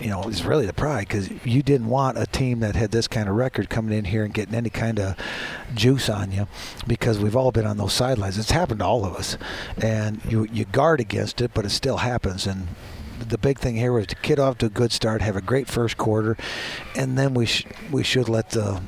you 0.00 0.08
know, 0.08 0.22
it's 0.24 0.44
really 0.44 0.66
the 0.66 0.72
pride 0.72 1.08
because 1.08 1.30
you 1.44 1.62
didn't 1.62 1.88
want 1.88 2.18
a 2.18 2.26
team 2.26 2.60
that 2.60 2.76
had 2.76 2.90
this 2.90 3.08
kind 3.08 3.28
of 3.28 3.34
record 3.34 3.70
coming 3.70 3.96
in 3.96 4.04
here 4.06 4.24
and 4.24 4.34
getting 4.34 4.54
any 4.54 4.70
kind 4.70 4.98
of 4.98 5.16
juice 5.74 6.08
on 6.08 6.32
you 6.32 6.46
because 6.86 7.18
we've 7.18 7.36
all 7.36 7.50
been 7.50 7.66
on 7.66 7.76
those 7.78 7.92
sidelines. 7.92 8.38
It's 8.38 8.50
happened 8.50 8.80
to 8.80 8.86
all 8.86 9.04
of 9.04 9.14
us, 9.14 9.38
and 9.80 10.20
you 10.28 10.44
you 10.52 10.64
guard 10.66 11.00
against 11.00 11.40
it, 11.40 11.52
but 11.54 11.64
it 11.64 11.70
still 11.70 11.98
happens. 11.98 12.46
And 12.46 12.68
the 13.26 13.38
big 13.38 13.58
thing 13.58 13.76
here 13.76 13.92
was 13.92 14.06
to 14.08 14.16
get 14.22 14.38
off 14.38 14.58
to 14.58 14.66
a 14.66 14.70
good 14.70 14.92
start, 14.92 15.22
have 15.22 15.36
a 15.36 15.40
great 15.40 15.68
first 15.68 15.96
quarter, 15.96 16.36
and 16.94 17.16
then 17.16 17.32
we 17.34 17.46
sh- 17.46 17.66
we 17.90 18.02
should 18.02 18.28
let 18.28 18.50
the 18.50 18.82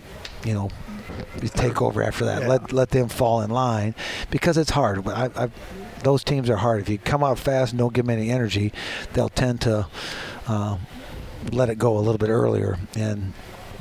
you 0.44 0.52
know 0.52 0.70
take 1.54 1.80
over 1.80 2.02
after 2.02 2.24
that. 2.26 2.42
Yeah. 2.42 2.48
Let 2.48 2.72
let 2.72 2.90
them 2.90 3.08
fall 3.08 3.40
in 3.40 3.50
line 3.50 3.94
because 4.30 4.58
it's 4.58 4.70
hard. 4.70 5.06
I, 5.08 5.30
I, 5.34 5.48
those 6.02 6.22
teams 6.22 6.48
are 6.50 6.56
hard. 6.56 6.80
If 6.80 6.88
you 6.88 6.98
come 6.98 7.24
out 7.24 7.38
fast 7.38 7.72
and 7.72 7.78
don't 7.78 7.92
give 7.92 8.06
them 8.06 8.16
any 8.16 8.30
energy, 8.30 8.72
they'll 9.14 9.30
tend 9.30 9.62
to. 9.62 9.86
Uh, 10.46 10.78
let 11.52 11.70
it 11.70 11.78
go 11.78 11.96
a 11.96 12.00
little 12.00 12.18
bit 12.18 12.30
earlier, 12.30 12.78
and 12.96 13.32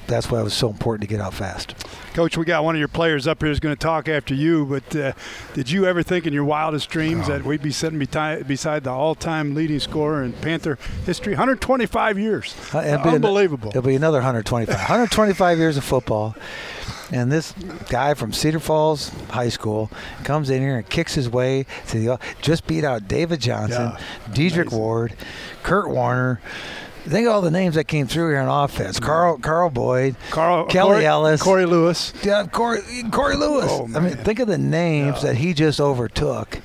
that's 0.07 0.31
why 0.31 0.39
it 0.39 0.43
was 0.43 0.53
so 0.53 0.69
important 0.69 1.01
to 1.01 1.07
get 1.07 1.21
out 1.21 1.33
fast. 1.33 1.75
Coach, 2.13 2.37
we 2.37 2.45
got 2.45 2.63
one 2.63 2.75
of 2.75 2.79
your 2.79 2.87
players 2.87 3.27
up 3.27 3.41
here 3.41 3.49
who's 3.49 3.59
going 3.59 3.75
to 3.75 3.79
talk 3.79 4.07
after 4.07 4.33
you, 4.33 4.65
but 4.65 4.95
uh, 4.95 5.11
did 5.53 5.69
you 5.69 5.85
ever 5.85 6.01
think 6.01 6.25
in 6.25 6.33
your 6.33 6.45
wildest 6.45 6.89
dreams 6.89 7.27
that 7.27 7.43
we'd 7.43 7.61
be 7.61 7.71
sitting 7.71 7.99
beside 7.99 8.83
the 8.83 8.89
all-time 8.89 9.53
leading 9.53 9.79
scorer 9.79 10.23
in 10.23 10.33
Panther 10.33 10.79
history? 11.05 11.33
125 11.33 12.17
years. 12.17 12.55
Uh, 12.73 12.79
Unbelievable. 12.79 13.69
An- 13.69 13.77
it'll 13.77 13.87
be 13.87 13.95
another 13.95 14.17
125. 14.19 14.73
125 14.75 15.57
years 15.57 15.77
of 15.77 15.83
football. 15.83 16.35
And 17.11 17.31
this 17.31 17.53
guy 17.89 18.13
from 18.15 18.33
Cedar 18.33 18.59
Falls 18.59 19.09
High 19.29 19.49
School 19.49 19.89
comes 20.23 20.49
in 20.49 20.61
here 20.61 20.77
and 20.77 20.89
kicks 20.89 21.13
his 21.13 21.29
way 21.29 21.65
to 21.87 21.99
the 21.99 22.19
just 22.41 22.67
beat 22.67 22.83
out 22.83 23.07
David 23.07 23.39
Johnson, 23.39 23.91
yeah, 23.93 23.99
Dedric 24.33 24.63
amazing. 24.63 24.77
Ward, 24.77 25.13
Kurt 25.63 25.89
Warner, 25.89 26.41
Think 27.07 27.27
of 27.27 27.33
all 27.33 27.41
the 27.41 27.51
names 27.51 27.75
that 27.75 27.85
came 27.85 28.07
through 28.07 28.29
here 28.29 28.39
on 28.39 28.63
offense: 28.63 28.99
Carl, 28.99 29.37
Carl 29.37 29.69
Boyd, 29.69 30.15
Carl, 30.29 30.65
Kelly 30.65 30.91
Corey, 30.91 31.05
Ellis, 31.05 31.41
Corey 31.41 31.65
Lewis. 31.65 32.13
Yeah, 32.23 32.45
Corey, 32.47 32.81
Corey 33.11 33.35
Lewis. 33.35 33.67
Oh, 33.69 33.89
I 33.95 33.99
mean, 33.99 34.15
think 34.17 34.39
of 34.39 34.47
the 34.47 34.57
names 34.57 35.17
yeah. 35.17 35.29
that 35.29 35.35
he 35.37 35.53
just 35.53 35.79
overtook 35.79 36.59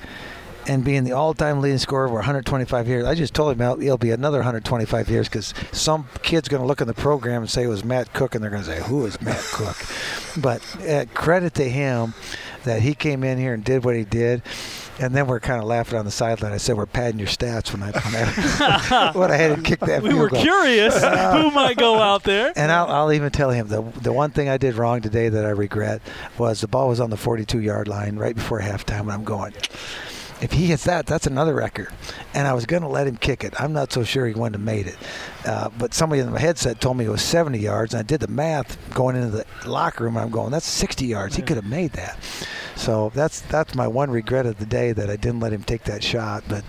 and 0.67 0.83
being 0.83 1.03
the 1.03 1.11
all-time 1.11 1.59
leading 1.61 1.77
scorer 1.77 2.07
for 2.07 2.15
125 2.15 2.87
years. 2.87 3.05
I 3.05 3.15
just 3.15 3.33
told 3.33 3.59
him 3.59 3.81
it'll 3.81 3.97
be 3.97 4.11
another 4.11 4.37
125 4.39 5.09
years 5.09 5.27
because 5.27 5.53
some 5.71 6.07
kid's 6.21 6.47
going 6.47 6.61
to 6.61 6.67
look 6.67 6.81
in 6.81 6.87
the 6.87 6.93
program 6.93 7.41
and 7.41 7.51
say 7.51 7.63
it 7.63 7.67
was 7.67 7.83
Matt 7.83 8.13
Cook, 8.13 8.35
and 8.35 8.43
they're 8.43 8.51
going 8.51 8.63
to 8.63 8.69
say, 8.69 8.81
"Who 8.83 9.05
is 9.05 9.19
Matt 9.21 9.43
Cook?" 9.51 9.77
But 10.41 10.61
uh, 10.87 11.05
credit 11.13 11.53
to 11.55 11.69
him 11.69 12.15
that 12.63 12.81
he 12.81 12.93
came 12.93 13.23
in 13.23 13.37
here 13.37 13.53
and 13.53 13.63
did 13.63 13.83
what 13.83 13.95
he 13.95 14.03
did 14.03 14.41
and 14.99 15.15
then 15.15 15.27
we're 15.27 15.39
kind 15.39 15.59
of 15.59 15.65
laughing 15.67 15.97
on 15.97 16.05
the 16.05 16.11
sideline. 16.11 16.53
I 16.53 16.57
said, 16.57 16.77
"We're 16.77 16.85
padding 16.85 17.19
your 17.19 17.27
stats 17.27 17.73
when 17.73 17.81
I 17.81 17.91
when 17.91 18.15
I, 18.15 19.11
when 19.15 19.31
I 19.31 19.35
had 19.35 19.55
to 19.55 19.61
kick 19.61 19.79
that." 19.81 20.03
we 20.03 20.13
were 20.13 20.29
goal. 20.29 20.41
curious 20.41 20.95
uh, 21.03 21.41
who 21.41 21.51
might 21.51 21.77
go 21.77 21.99
out 21.99 22.23
there. 22.23 22.53
And 22.55 22.71
I'll, 22.71 22.87
I'll, 22.87 23.11
even 23.13 23.31
tell 23.31 23.49
him 23.49 23.67
the 23.67 23.81
the 24.01 24.13
one 24.13 24.31
thing 24.31 24.49
I 24.49 24.57
did 24.57 24.75
wrong 24.75 25.01
today 25.01 25.29
that 25.29 25.45
I 25.45 25.49
regret 25.49 26.01
was 26.37 26.61
the 26.61 26.67
ball 26.67 26.89
was 26.89 26.99
on 26.99 27.09
the 27.09 27.17
42 27.17 27.59
yard 27.59 27.87
line 27.87 28.17
right 28.17 28.35
before 28.35 28.61
halftime, 28.61 29.01
and 29.01 29.11
I'm 29.11 29.23
going. 29.23 29.53
If 30.43 30.51
he 30.51 30.65
hits 30.65 30.83
that, 30.83 31.05
that's 31.05 31.25
another 31.25 31.53
record. 31.53 31.87
And 32.33 32.49
I 32.49 32.53
was 32.53 32.65
going 32.65 32.83
to 32.83 32.89
let 32.89 33.07
him 33.07 33.15
kick 33.15 33.45
it. 33.45 33.53
I'm 33.61 33.71
not 33.71 33.93
so 33.93 34.03
sure 34.03 34.27
he 34.27 34.33
wouldn't 34.33 34.55
have 34.55 34.61
made 34.61 34.87
it. 34.87 34.97
Uh, 35.45 35.69
but 35.79 35.93
somebody 35.93 36.21
in 36.21 36.29
the 36.29 36.37
headset 36.37 36.81
told 36.81 36.97
me 36.97 37.05
it 37.05 37.09
was 37.09 37.21
70 37.21 37.57
yards. 37.57 37.93
And 37.93 38.01
I 38.01 38.03
did 38.03 38.19
the 38.19 38.27
math 38.27 38.77
going 38.93 39.15
into 39.15 39.29
the 39.29 39.45
locker 39.65 40.03
room. 40.03 40.17
And 40.17 40.25
I'm 40.25 40.31
going, 40.31 40.51
that's 40.51 40.67
60 40.67 41.05
yards. 41.05 41.37
He 41.37 41.43
could 41.43 41.55
have 41.55 41.65
made 41.65 41.93
that. 41.93 42.19
So 42.75 43.09
that's 43.15 43.39
that's 43.41 43.73
my 43.73 43.87
one 43.87 44.11
regret 44.11 44.45
of 44.45 44.59
the 44.59 44.65
day 44.65 44.91
that 44.91 45.09
I 45.09 45.15
didn't 45.15 45.39
let 45.39 45.53
him 45.53 45.63
take 45.63 45.83
that 45.83 46.03
shot. 46.03 46.43
But 46.49 46.65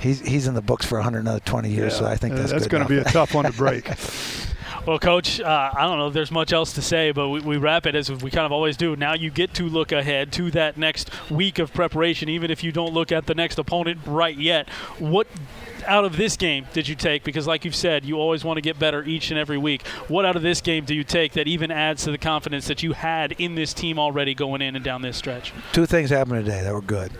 he's 0.00 0.26
he's 0.26 0.46
in 0.46 0.54
the 0.54 0.62
books 0.62 0.86
for 0.86 0.94
100 0.94 1.18
another 1.18 1.40
20 1.40 1.68
years. 1.68 1.92
Yeah. 1.92 1.98
So 1.98 2.06
I 2.06 2.16
think 2.16 2.36
that's 2.36 2.52
that's 2.52 2.68
going 2.68 2.84
to 2.84 2.88
be 2.88 2.98
a 2.98 3.04
tough 3.04 3.34
one 3.34 3.44
to 3.44 3.52
break. 3.52 3.90
Well, 4.86 4.98
Coach, 4.98 5.40
uh, 5.40 5.70
I 5.76 5.82
don't 5.82 5.98
know 5.98 6.08
if 6.08 6.14
there's 6.14 6.30
much 6.30 6.54
else 6.54 6.72
to 6.72 6.82
say, 6.82 7.12
but 7.12 7.28
we, 7.28 7.40
we, 7.40 7.56
wrap 7.58 7.84
it 7.84 7.94
as 7.94 8.10
we 8.10 8.30
kind 8.30 8.46
of 8.46 8.52
always 8.52 8.78
do. 8.78 8.96
Now 8.96 9.12
you 9.12 9.30
get 9.30 9.52
to 9.54 9.64
look 9.64 9.92
ahead 9.92 10.32
to 10.32 10.50
that 10.52 10.78
next 10.78 11.10
week 11.30 11.58
of 11.58 11.74
preparation, 11.74 12.30
even 12.30 12.50
if 12.50 12.64
you 12.64 12.72
don't 12.72 12.94
look 12.94 13.12
at 13.12 13.26
the 13.26 13.34
next 13.34 13.58
opponent 13.58 14.00
right 14.06 14.36
yet. 14.36 14.70
What 14.98 15.26
out 15.86 16.06
of 16.06 16.16
this 16.16 16.36
game 16.38 16.66
did 16.72 16.88
you 16.88 16.94
take? 16.94 17.24
Because, 17.24 17.46
like 17.46 17.66
you've 17.66 17.74
said, 17.74 18.06
you 18.06 18.16
always 18.16 18.42
want 18.42 18.56
to 18.56 18.62
get 18.62 18.78
better 18.78 19.04
each 19.04 19.30
and 19.30 19.38
every 19.38 19.58
week. 19.58 19.86
What 20.08 20.24
out 20.24 20.34
of 20.34 20.42
this 20.42 20.62
game 20.62 20.86
do 20.86 20.94
you 20.94 21.04
take 21.04 21.34
that 21.34 21.46
even 21.46 21.70
adds 21.70 22.04
to 22.04 22.10
the 22.10 22.18
confidence 22.18 22.66
that 22.68 22.82
you 22.82 22.92
had 22.92 23.32
in 23.32 23.56
this 23.56 23.74
team 23.74 23.98
already 23.98 24.34
going 24.34 24.62
in 24.62 24.76
and 24.76 24.84
down 24.84 25.02
this 25.02 25.18
stretch? 25.18 25.52
Two 25.72 25.84
things 25.84 26.08
happened 26.08 26.46
today 26.46 26.62
that 26.62 26.72
were 26.72 26.80
good. 26.80 27.12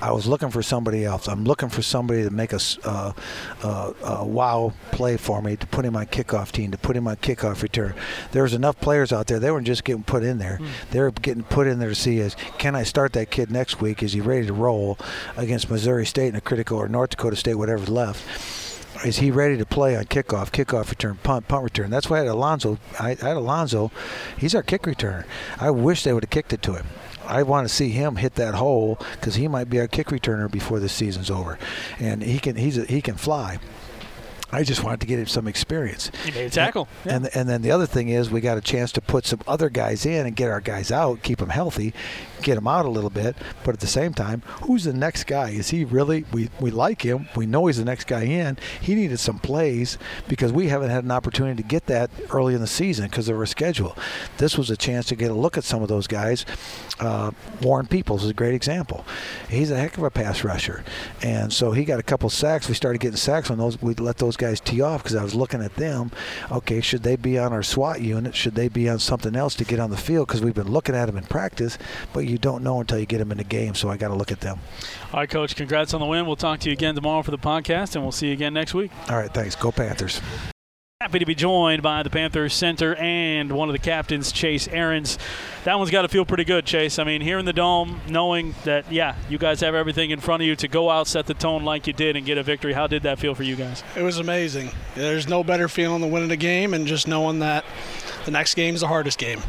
I 0.00 0.12
was 0.12 0.26
looking 0.26 0.50
for 0.50 0.62
somebody 0.62 1.04
else. 1.04 1.26
I'm 1.28 1.44
looking 1.44 1.68
for 1.68 1.82
somebody 1.82 2.22
to 2.22 2.30
make 2.30 2.52
a, 2.52 2.60
uh, 2.84 3.12
uh, 3.62 3.92
a 4.04 4.24
wow 4.24 4.72
play 4.92 5.16
for 5.16 5.40
me, 5.40 5.56
to 5.56 5.66
put 5.66 5.84
in 5.84 5.92
my 5.92 6.04
kickoff 6.04 6.52
team, 6.52 6.70
to 6.70 6.78
put 6.78 6.96
in 6.96 7.04
my 7.04 7.16
kickoff 7.16 7.62
return. 7.62 7.94
There 8.32 8.42
was 8.42 8.52
enough 8.52 8.78
players 8.80 9.12
out 9.12 9.26
there. 9.26 9.38
They 9.38 9.50
weren't 9.50 9.66
just 9.66 9.84
getting 9.84 10.04
put 10.04 10.22
in 10.22 10.38
there. 10.38 10.58
Mm. 10.60 10.68
They 10.90 11.00
were 11.00 11.10
getting 11.10 11.44
put 11.44 11.66
in 11.66 11.78
there 11.78 11.88
to 11.88 11.94
see 11.94 12.18
is 12.18 12.36
can 12.58 12.74
I 12.74 12.82
start 12.82 13.12
that 13.14 13.30
kid 13.30 13.50
next 13.50 13.80
week? 13.80 14.02
Is 14.02 14.12
he 14.12 14.20
ready 14.20 14.46
to 14.46 14.52
roll 14.52 14.98
against 15.36 15.70
Missouri 15.70 16.06
State 16.06 16.28
in 16.28 16.36
a 16.36 16.40
critical 16.40 16.78
or 16.78 16.88
North 16.88 17.10
Dakota 17.10 17.36
State, 17.36 17.54
whatever's 17.54 17.88
left? 17.88 18.22
is 19.04 19.18
he 19.18 19.30
ready 19.30 19.56
to 19.58 19.66
play 19.66 19.96
on 19.96 20.04
kickoff, 20.04 20.50
kickoff 20.50 20.90
return, 20.90 21.18
punt, 21.22 21.48
punt 21.48 21.64
return? 21.64 21.90
That's 21.90 22.08
why 22.08 22.16
I 22.16 22.20
had 22.20 22.28
Alonzo. 22.28 22.78
I, 22.98 23.10
I 23.10 23.28
had 23.28 23.36
Alonzo. 23.36 23.90
He's 24.38 24.54
our 24.54 24.62
kick 24.62 24.82
returner. 24.82 25.24
I 25.58 25.70
wish 25.70 26.02
they 26.02 26.12
would 26.12 26.24
have 26.24 26.30
kicked 26.30 26.52
it 26.52 26.62
to 26.62 26.74
him. 26.74 26.86
I 27.26 27.42
want 27.42 27.68
to 27.68 27.74
see 27.74 27.90
him 27.90 28.16
hit 28.16 28.34
that 28.36 28.54
hole 28.54 28.98
because 29.12 29.34
he 29.34 29.48
might 29.48 29.68
be 29.68 29.80
our 29.80 29.88
kick 29.88 30.08
returner 30.08 30.50
before 30.50 30.80
the 30.80 30.88
season's 30.88 31.30
over, 31.30 31.58
and 31.98 32.22
he 32.22 32.38
can 32.38 32.56
he's 32.56 32.78
a, 32.78 32.84
he 32.84 33.00
can 33.00 33.16
fly. 33.16 33.58
I 34.52 34.62
just 34.62 34.84
wanted 34.84 35.00
to 35.00 35.06
get 35.06 35.18
him 35.18 35.26
some 35.26 35.48
experience. 35.48 36.12
He 36.24 36.30
made 36.30 36.46
a 36.46 36.50
tackle. 36.50 36.86
And, 37.04 37.24
yeah. 37.24 37.30
and 37.30 37.36
and 37.36 37.48
then 37.48 37.62
the 37.62 37.72
other 37.72 37.86
thing 37.86 38.08
is 38.08 38.30
we 38.30 38.40
got 38.40 38.56
a 38.56 38.60
chance 38.60 38.92
to 38.92 39.00
put 39.00 39.26
some 39.26 39.40
other 39.46 39.68
guys 39.68 40.06
in 40.06 40.24
and 40.24 40.36
get 40.36 40.50
our 40.50 40.60
guys 40.60 40.92
out, 40.92 41.22
keep 41.22 41.38
them 41.38 41.48
healthy, 41.48 41.92
get 42.46 42.56
him 42.56 42.68
out 42.68 42.86
a 42.86 42.88
little 42.88 43.10
bit. 43.10 43.36
But 43.64 43.74
at 43.74 43.80
the 43.80 43.86
same 43.88 44.14
time, 44.14 44.42
who's 44.62 44.84
the 44.84 44.92
next 44.92 45.24
guy? 45.24 45.50
Is 45.50 45.70
he 45.70 45.84
really? 45.84 46.24
We 46.32 46.48
we 46.60 46.70
like 46.70 47.02
him. 47.02 47.28
We 47.34 47.44
know 47.44 47.66
he's 47.66 47.78
the 47.78 47.84
next 47.84 48.06
guy 48.06 48.22
in. 48.22 48.56
He 48.80 48.94
needed 48.94 49.18
some 49.18 49.40
plays 49.40 49.98
because 50.28 50.52
we 50.52 50.68
haven't 50.68 50.90
had 50.90 51.04
an 51.04 51.10
opportunity 51.10 51.62
to 51.62 51.68
get 51.68 51.86
that 51.86 52.10
early 52.30 52.54
in 52.54 52.60
the 52.60 52.66
season 52.66 53.06
because 53.06 53.28
of 53.28 53.36
our 53.36 53.46
schedule. 53.46 53.96
This 54.38 54.56
was 54.56 54.70
a 54.70 54.76
chance 54.76 55.06
to 55.06 55.16
get 55.16 55.30
a 55.30 55.34
look 55.34 55.58
at 55.58 55.64
some 55.64 55.82
of 55.82 55.88
those 55.88 56.06
guys. 56.06 56.46
Uh, 57.00 57.32
Warren 57.60 57.86
Peoples 57.86 58.24
is 58.24 58.30
a 58.30 58.34
great 58.34 58.54
example. 58.54 59.04
He's 59.50 59.70
a 59.70 59.76
heck 59.76 59.98
of 59.98 60.04
a 60.04 60.10
pass 60.10 60.44
rusher, 60.44 60.84
and 61.22 61.52
so 61.52 61.72
he 61.72 61.84
got 61.84 61.98
a 61.98 62.04
couple 62.04 62.30
sacks. 62.30 62.68
We 62.68 62.74
started 62.74 63.00
getting 63.00 63.16
sacks 63.16 63.50
on 63.50 63.58
those. 63.58 63.82
We 63.82 63.94
let 63.94 64.18
those 64.18 64.36
guys 64.36 64.60
tee 64.60 64.80
off 64.80 65.02
because 65.02 65.16
I 65.16 65.24
was 65.24 65.34
looking 65.34 65.62
at 65.62 65.74
them. 65.74 66.12
Okay, 66.50 66.80
should 66.80 67.02
they 67.02 67.16
be 67.16 67.38
on 67.38 67.52
our 67.52 67.64
SWAT 67.64 68.00
unit? 68.00 68.36
Should 68.36 68.54
they 68.54 68.68
be 68.68 68.88
on 68.88 69.00
something 69.00 69.34
else 69.34 69.56
to 69.56 69.64
get 69.64 69.80
on 69.80 69.90
the 69.90 69.96
field? 69.96 70.28
Because 70.28 70.42
we've 70.42 70.54
been 70.54 70.70
looking 70.70 70.94
at 70.94 71.06
them 71.06 71.16
in 71.16 71.24
practice, 71.24 71.76
but 72.12 72.24
you 72.36 72.40
don't 72.40 72.62
know 72.62 72.80
until 72.80 72.98
you 72.98 73.06
get 73.06 73.18
them 73.18 73.32
in 73.32 73.38
the 73.38 73.44
game. 73.44 73.74
So 73.74 73.88
I 73.88 73.96
got 73.96 74.08
to 74.08 74.14
look 74.14 74.30
at 74.30 74.40
them. 74.40 74.58
All 75.12 75.20
right, 75.20 75.30
Coach. 75.30 75.56
Congrats 75.56 75.94
on 75.94 76.00
the 76.00 76.06
win. 76.06 76.26
We'll 76.26 76.36
talk 76.36 76.60
to 76.60 76.68
you 76.68 76.74
again 76.74 76.94
tomorrow 76.94 77.22
for 77.22 77.30
the 77.30 77.38
podcast, 77.38 77.94
and 77.94 78.04
we'll 78.04 78.12
see 78.12 78.26
you 78.26 78.34
again 78.34 78.52
next 78.52 78.74
week. 78.74 78.90
All 79.08 79.16
right. 79.16 79.32
Thanks. 79.32 79.56
Go 79.56 79.72
Panthers. 79.72 80.20
Happy 81.00 81.18
to 81.18 81.26
be 81.26 81.34
joined 81.34 81.82
by 81.82 82.02
the 82.02 82.10
Panthers 82.10 82.54
center 82.54 82.94
and 82.96 83.52
one 83.52 83.68
of 83.68 83.74
the 83.74 83.78
captains, 83.78 84.32
Chase 84.32 84.66
Arends. 84.68 85.18
That 85.64 85.78
one's 85.78 85.90
got 85.90 86.02
to 86.02 86.08
feel 86.08 86.24
pretty 86.24 86.44
good, 86.44 86.64
Chase. 86.64 86.98
I 86.98 87.04
mean, 87.04 87.20
here 87.20 87.38
in 87.38 87.44
the 87.44 87.52
dome, 87.52 88.00
knowing 88.08 88.54
that, 88.64 88.90
yeah, 88.90 89.14
you 89.28 89.36
guys 89.36 89.60
have 89.60 89.74
everything 89.74 90.10
in 90.10 90.20
front 90.20 90.42
of 90.42 90.46
you 90.46 90.56
to 90.56 90.68
go 90.68 90.88
out, 90.90 91.06
set 91.06 91.26
the 91.26 91.34
tone 91.34 91.64
like 91.64 91.86
you 91.86 91.92
did, 91.92 92.16
and 92.16 92.24
get 92.24 92.38
a 92.38 92.42
victory. 92.42 92.72
How 92.72 92.86
did 92.86 93.02
that 93.02 93.18
feel 93.18 93.34
for 93.34 93.42
you 93.42 93.56
guys? 93.56 93.84
It 93.94 94.02
was 94.02 94.18
amazing. 94.18 94.70
There's 94.94 95.28
no 95.28 95.44
better 95.44 95.68
feeling 95.68 96.00
than 96.00 96.10
winning 96.10 96.30
a 96.30 96.36
game 96.36 96.72
and 96.72 96.86
just 96.86 97.06
knowing 97.06 97.40
that 97.40 97.64
the 98.24 98.30
next 98.30 98.54
game 98.54 98.74
is 98.74 98.80
the 98.80 98.88
hardest 98.88 99.18
game. 99.18 99.42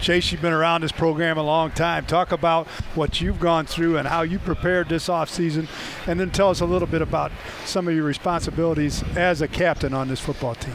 Chase, 0.00 0.30
you've 0.30 0.42
been 0.42 0.52
around 0.52 0.82
this 0.82 0.92
program 0.92 1.38
a 1.38 1.42
long 1.42 1.70
time. 1.70 2.06
Talk 2.06 2.32
about 2.32 2.66
what 2.94 3.20
you've 3.20 3.40
gone 3.40 3.66
through 3.66 3.98
and 3.98 4.06
how 4.06 4.22
you 4.22 4.38
prepared 4.38 4.88
this 4.88 5.08
offseason, 5.08 5.68
and 6.06 6.20
then 6.20 6.30
tell 6.30 6.50
us 6.50 6.60
a 6.60 6.66
little 6.66 6.88
bit 6.88 7.02
about 7.02 7.32
some 7.64 7.88
of 7.88 7.94
your 7.94 8.04
responsibilities 8.04 9.02
as 9.16 9.42
a 9.42 9.48
captain 9.48 9.92
on 9.94 10.08
this 10.08 10.20
football 10.20 10.54
team. 10.54 10.74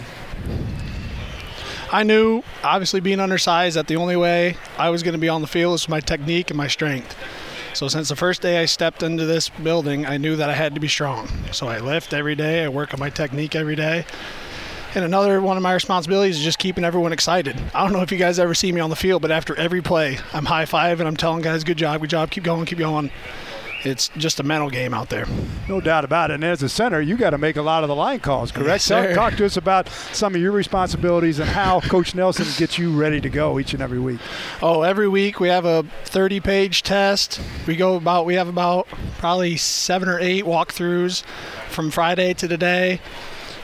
I 1.91 2.03
knew, 2.03 2.43
obviously 2.63 3.01
being 3.01 3.19
undersized, 3.19 3.75
that 3.75 3.87
the 3.87 3.97
only 3.97 4.15
way 4.15 4.55
I 4.77 4.89
was 4.89 5.03
going 5.03 5.13
to 5.13 5.19
be 5.19 5.29
on 5.29 5.41
the 5.41 5.47
field 5.47 5.73
was 5.73 5.89
my 5.89 5.99
technique 5.99 6.49
and 6.49 6.57
my 6.57 6.67
strength. 6.67 7.17
So 7.73 7.87
since 7.87 8.09
the 8.09 8.15
first 8.15 8.41
day 8.41 8.61
I 8.61 8.65
stepped 8.65 9.03
into 9.03 9.25
this 9.25 9.49
building, 9.49 10.05
I 10.05 10.17
knew 10.17 10.35
that 10.35 10.49
I 10.49 10.53
had 10.53 10.73
to 10.75 10.81
be 10.81 10.87
strong. 10.87 11.27
So 11.51 11.67
I 11.67 11.79
lift 11.79 12.13
every 12.13 12.35
day, 12.35 12.63
I 12.63 12.69
work 12.69 12.93
on 12.93 12.99
my 12.99 13.09
technique 13.09 13.55
every 13.55 13.75
day, 13.75 14.05
and 14.93 15.05
another 15.05 15.41
one 15.41 15.57
of 15.57 15.63
my 15.63 15.73
responsibilities 15.73 16.37
is 16.37 16.43
just 16.43 16.59
keeping 16.59 16.83
everyone 16.83 17.13
excited. 17.13 17.57
I 17.73 17.83
don't 17.83 17.93
know 17.93 18.01
if 18.01 18.11
you 18.11 18.17
guys 18.17 18.39
ever 18.39 18.53
see 18.53 18.71
me 18.71 18.81
on 18.81 18.89
the 18.89 18.95
field, 18.95 19.21
but 19.21 19.31
after 19.31 19.55
every 19.55 19.81
play, 19.81 20.19
I'm 20.33 20.45
high 20.45 20.65
five 20.65 20.99
and 20.99 21.07
I'm 21.07 21.17
telling 21.17 21.41
guys, 21.41 21.63
good 21.63 21.77
job, 21.77 22.01
good 22.01 22.09
job, 22.09 22.31
keep 22.31 22.43
going, 22.43 22.65
keep 22.65 22.79
going. 22.79 23.11
It's 23.83 24.09
just 24.09 24.39
a 24.39 24.43
mental 24.43 24.69
game 24.69 24.93
out 24.93 25.09
there. 25.09 25.25
No 25.67 25.81
doubt 25.81 26.05
about 26.05 26.29
it. 26.29 26.35
And 26.35 26.43
as 26.43 26.61
a 26.61 26.69
center, 26.69 27.01
you 27.01 27.17
got 27.17 27.31
to 27.31 27.39
make 27.39 27.55
a 27.55 27.63
lot 27.63 27.83
of 27.83 27.87
the 27.87 27.95
line 27.95 28.19
calls, 28.19 28.51
correct? 28.51 28.67
Yes, 28.67 28.87
talk, 28.87 29.09
talk 29.15 29.35
to 29.37 29.45
us 29.45 29.57
about 29.57 29.89
some 29.89 30.35
of 30.35 30.41
your 30.41 30.51
responsibilities 30.51 31.39
and 31.39 31.49
how 31.49 31.79
Coach 31.81 32.13
Nelson 32.13 32.45
gets 32.57 32.77
you 32.77 32.91
ready 32.91 33.19
to 33.21 33.29
go 33.29 33.59
each 33.59 33.73
and 33.73 33.81
every 33.81 33.99
week. 33.99 34.19
Oh, 34.61 34.83
every 34.83 35.07
week 35.07 35.39
we 35.39 35.47
have 35.47 35.65
a 35.65 35.83
30-page 36.05 36.83
test. 36.83 37.41
We 37.65 37.75
go 37.75 37.95
about 37.95 38.25
we 38.25 38.35
have 38.35 38.47
about 38.47 38.87
probably 39.17 39.57
seven 39.57 40.09
or 40.09 40.19
eight 40.19 40.45
walkthroughs 40.45 41.23
from 41.69 41.89
Friday 41.89 42.33
to 42.35 42.47
today 42.47 42.99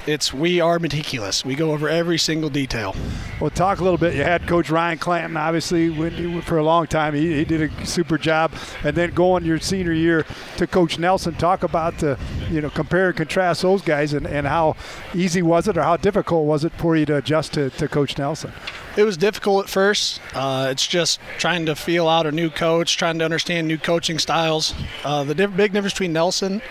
it's 0.08 0.34
we 0.34 0.62
are 0.62 0.80
meticulous. 0.80 1.44
We 1.44 1.54
go 1.54 1.72
over 1.72 1.90
every 1.90 2.18
single 2.18 2.50
detail. 2.50 2.96
Well, 3.42 3.50
talk 3.50 3.80
a 3.80 3.84
little 3.84 3.98
bit. 3.98 4.16
You 4.16 4.24
had 4.24 4.48
Coach 4.48 4.70
Ryan 4.70 4.98
Clanton, 4.98 5.36
obviously, 5.36 6.42
for 6.42 6.58
a 6.58 6.64
long 6.64 6.88
time. 6.88 7.14
He, 7.14 7.36
he 7.36 7.46
did 7.46 7.62
a 7.62 7.86
super 7.86 8.18
job. 8.18 8.54
And 8.84 8.96
then 8.96 9.12
going 9.12 9.46
your 9.46 9.60
senior 9.60 9.92
year 9.92 10.26
to 10.56 10.66
Coach 10.66 10.98
Nelson, 10.98 11.36
talk 11.36 11.62
about 11.64 12.00
the, 12.00 12.18
you 12.50 12.62
know, 12.62 12.70
compare 12.70 13.10
and 13.10 13.18
contrast 13.18 13.62
those 13.62 13.82
guys 13.82 14.14
and, 14.14 14.26
and 14.26 14.48
how 14.48 14.76
easy 15.14 15.42
was 15.42 15.68
it 15.68 15.78
or 15.78 15.84
how 15.84 15.98
difficult 15.98 16.46
was 16.46 16.64
it 16.64 16.72
for 16.74 16.96
you 16.96 17.06
to 17.06 17.18
adjust 17.18 17.54
to, 17.54 17.70
to 17.72 17.88
Coach 17.88 18.18
Nelson? 18.18 18.54
It 18.98 19.04
was 19.04 19.16
difficult 19.16 19.66
at 19.66 19.70
first. 19.70 20.20
Uh, 20.34 20.70
it's 20.72 20.88
just 20.88 21.20
trying 21.38 21.68
to 21.68 21.76
feel 21.76 22.08
out 22.08 22.26
a 22.26 22.32
new 22.32 22.50
coach, 22.50 22.98
trying 22.98 23.20
to 23.20 23.26
understand 23.26 23.68
new 23.68 23.78
coaching 23.78 24.18
styles. 24.18 24.74
Uh, 25.04 25.24
the 25.24 25.36
diff- 25.36 25.56
big 25.56 25.72
difference 25.72 25.94
between 25.94 26.14
Nelson 26.14 26.64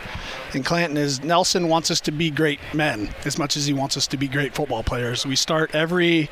and 0.53 0.65
Clanton 0.65 0.97
is 0.97 1.23
Nelson 1.23 1.69
wants 1.69 1.89
us 1.89 2.01
to 2.01 2.11
be 2.11 2.31
great 2.31 2.59
men 2.75 3.15
as 3.25 3.39
much 3.39 3.57
as 3.57 3.67
he 3.67 3.73
wants 3.73 3.97
us 3.97 4.09
to 4.09 4.17
be 4.17 4.27
great 4.27 4.57
football 4.57 4.83
players. 4.83 5.25
We 5.25 5.37
start 5.37 5.73
every 5.73 6.29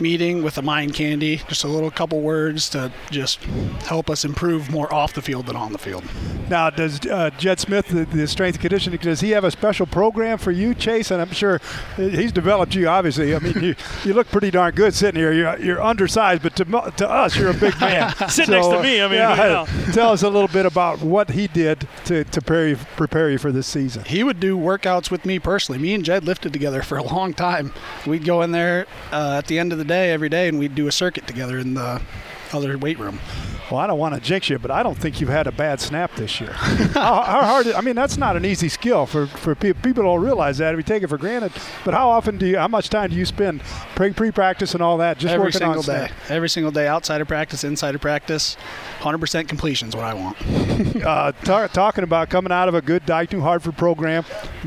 meeting 0.00 0.42
with 0.42 0.58
a 0.58 0.62
mind 0.62 0.94
candy, 0.94 1.38
just 1.48 1.64
a 1.64 1.68
little 1.68 1.90
couple 1.90 2.20
words 2.20 2.68
to 2.70 2.92
just 3.10 3.42
help 3.84 4.10
us 4.10 4.24
improve 4.24 4.70
more 4.70 4.92
off 4.92 5.14
the 5.14 5.22
field 5.22 5.46
than 5.46 5.56
on 5.56 5.72
the 5.72 5.78
field. 5.78 6.04
Now, 6.48 6.70
does 6.70 7.00
uh, 7.06 7.30
Jed 7.38 7.60
Smith, 7.60 7.88
the, 7.88 8.04
the, 8.04 8.26
strength 8.26 8.56
and 8.56 8.62
conditioning, 8.62 8.98
does 8.98 9.20
he 9.20 9.30
have 9.30 9.44
a 9.44 9.50
special 9.50 9.86
program 9.86 10.38
for 10.38 10.50
you, 10.50 10.74
Chase? 10.74 11.10
And 11.10 11.20
I'm 11.20 11.30
sure 11.30 11.60
he's 11.96 12.32
developed 12.32 12.74
you. 12.74 12.88
Obviously, 12.88 13.34
I 13.34 13.38
mean, 13.38 13.62
you, 13.62 13.74
you 14.04 14.14
look 14.14 14.28
pretty 14.28 14.50
darn 14.50 14.74
good 14.74 14.94
sitting 14.94 15.20
here. 15.20 15.32
You're, 15.32 15.58
you're 15.60 15.82
undersized, 15.82 16.42
but 16.42 16.56
to, 16.56 16.64
to 16.64 17.08
us, 17.08 17.36
you're 17.36 17.50
a 17.50 17.54
big 17.54 17.78
man. 17.80 18.12
Sit 18.28 18.46
so, 18.46 18.52
next 18.52 18.66
to 18.68 18.82
me. 18.82 19.00
I 19.00 19.06
mean, 19.06 19.18
yeah, 19.18 19.34
you 19.34 19.76
know. 19.76 19.92
tell 19.92 20.10
us 20.10 20.22
a 20.22 20.28
little 20.28 20.48
bit 20.48 20.66
about 20.66 21.00
what 21.00 21.30
he 21.30 21.46
did 21.46 21.86
to, 22.06 22.24
to 22.24 22.40
prepare 22.40 22.68
you, 22.68 22.76
prepare 22.96 23.30
you 23.30 23.38
for 23.38 23.52
this 23.52 23.66
season. 23.66 24.04
He 24.04 24.24
would 24.24 24.40
do 24.40 24.58
workouts 24.58 25.10
with 25.10 25.24
me 25.24 25.38
personally. 25.38 25.80
Me 25.80 25.94
and 25.94 26.04
Jed 26.04 26.24
lifted 26.24 26.52
together 26.52 26.82
for 26.82 26.98
a 26.98 27.02
long 27.02 27.32
time. 27.32 27.72
We'd 28.06 28.24
go 28.24 28.42
in 28.42 28.50
there 28.50 28.86
uh, 29.12 29.36
at 29.38 29.46
the 29.46 29.58
end 29.58 29.72
of 29.72 29.78
the 29.78 29.84
day 29.90 30.12
every 30.12 30.28
day, 30.28 30.46
and 30.46 30.56
we'd 30.56 30.76
do 30.76 30.86
a 30.86 30.92
circuit 30.92 31.26
together 31.26 31.58
in 31.58 31.74
the 31.74 32.00
other 32.52 32.78
weight 32.78 32.98
room. 32.98 33.18
Well, 33.70 33.78
I 33.78 33.86
don't 33.86 33.98
want 33.98 34.14
to 34.16 34.20
jinx 34.20 34.50
you, 34.50 34.58
but 34.58 34.72
I 34.72 34.82
don't 34.82 34.98
think 34.98 35.20
you've 35.20 35.30
had 35.30 35.46
a 35.46 35.52
bad 35.52 35.80
snap 35.80 36.14
this 36.16 36.40
year. 36.40 36.52
how, 36.52 37.22
how, 37.22 37.44
hard? 37.44 37.68
I 37.68 37.80
mean, 37.80 37.94
that's 37.94 38.16
not 38.16 38.36
an 38.36 38.44
easy 38.44 38.68
skill 38.68 39.06
for 39.06 39.26
for 39.26 39.54
people. 39.54 39.80
People 39.82 40.02
don't 40.02 40.20
realize 40.20 40.58
that. 40.58 40.76
We 40.76 40.82
take 40.82 41.02
it 41.02 41.08
for 41.08 41.18
granted. 41.18 41.52
But 41.84 41.94
how 41.94 42.10
often 42.10 42.36
do 42.36 42.46
you? 42.46 42.58
How 42.58 42.68
much 42.68 42.90
time 42.90 43.10
do 43.10 43.16
you 43.16 43.24
spend 43.24 43.62
pre 43.94 44.12
pre 44.12 44.32
practice 44.32 44.74
and 44.74 44.82
all 44.82 44.98
that? 44.98 45.18
Just 45.18 45.32
every 45.32 45.46
working 45.46 45.60
single 45.60 45.78
on 45.78 45.84
day. 45.84 46.10
Every 46.28 46.48
single 46.48 46.72
day, 46.72 46.88
outside 46.88 47.20
of 47.20 47.28
practice, 47.28 47.62
inside 47.62 47.94
of 47.94 48.00
practice, 48.00 48.56
100% 49.00 49.46
completion 49.46 49.88
is 49.88 49.96
what 49.96 50.04
I 50.04 50.14
want. 50.14 50.36
uh, 51.04 51.32
t- 51.32 51.72
talking 51.72 52.02
about 52.02 52.28
coming 52.28 52.52
out 52.52 52.68
of 52.68 52.74
a 52.74 52.82
good 52.82 53.02
New 53.32 53.40
Hartford 53.40 53.76
program. 53.76 54.24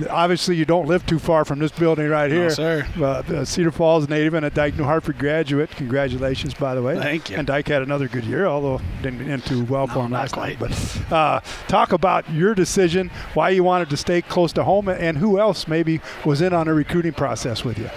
Obviously, 0.10 0.56
you 0.56 0.66
don't 0.66 0.88
live 0.88 1.06
too 1.06 1.20
far 1.20 1.44
from 1.44 1.60
this 1.60 1.72
building 1.72 2.08
right 2.08 2.32
here. 2.32 2.44
No, 2.44 2.50
sir. 2.50 2.88
Uh, 3.02 3.44
Cedar 3.44 3.72
Falls 3.72 4.08
native 4.08 4.34
and 4.34 4.46
a 4.46 4.50
Dike 4.50 4.78
New 4.78 4.84
Hartford 4.84 5.18
graduate. 5.18 5.70
Congratulations, 5.72 6.54
by 6.54 6.76
the 6.76 6.82
way. 6.82 6.98
Thank 6.98 7.30
you. 7.30 7.38
And 7.38 7.48
Dike 7.48 7.68
had 7.68 7.82
another 7.82 8.08
good 8.08 8.24
year, 8.24 8.46
although 8.46 8.80
didn't 9.02 9.30
end 9.30 9.46
too 9.46 9.64
well 9.66 9.88
no, 9.88 9.94
for 9.94 10.06
him 10.06 10.12
last 10.12 10.36
night. 10.36 10.58
But 10.60 11.12
uh, 11.12 11.40
talk 11.68 11.92
about 11.92 12.30
your 12.32 12.54
decision, 12.56 13.10
why 13.34 13.50
you 13.50 13.64
wanted 13.64 13.90
to 13.90 13.98
stay 13.98 14.22
close 14.22 14.54
to 14.54 14.64
home, 14.64 14.88
and 14.88 15.18
who 15.18 15.40
else 15.40 15.68
maybe 15.68 16.02
was 16.26 16.42
in 16.42 16.54
on 16.54 16.68
a 16.68 16.74
recruiting 16.74 17.14
process 17.14 17.64
with 17.64 17.78
you. 17.78 17.90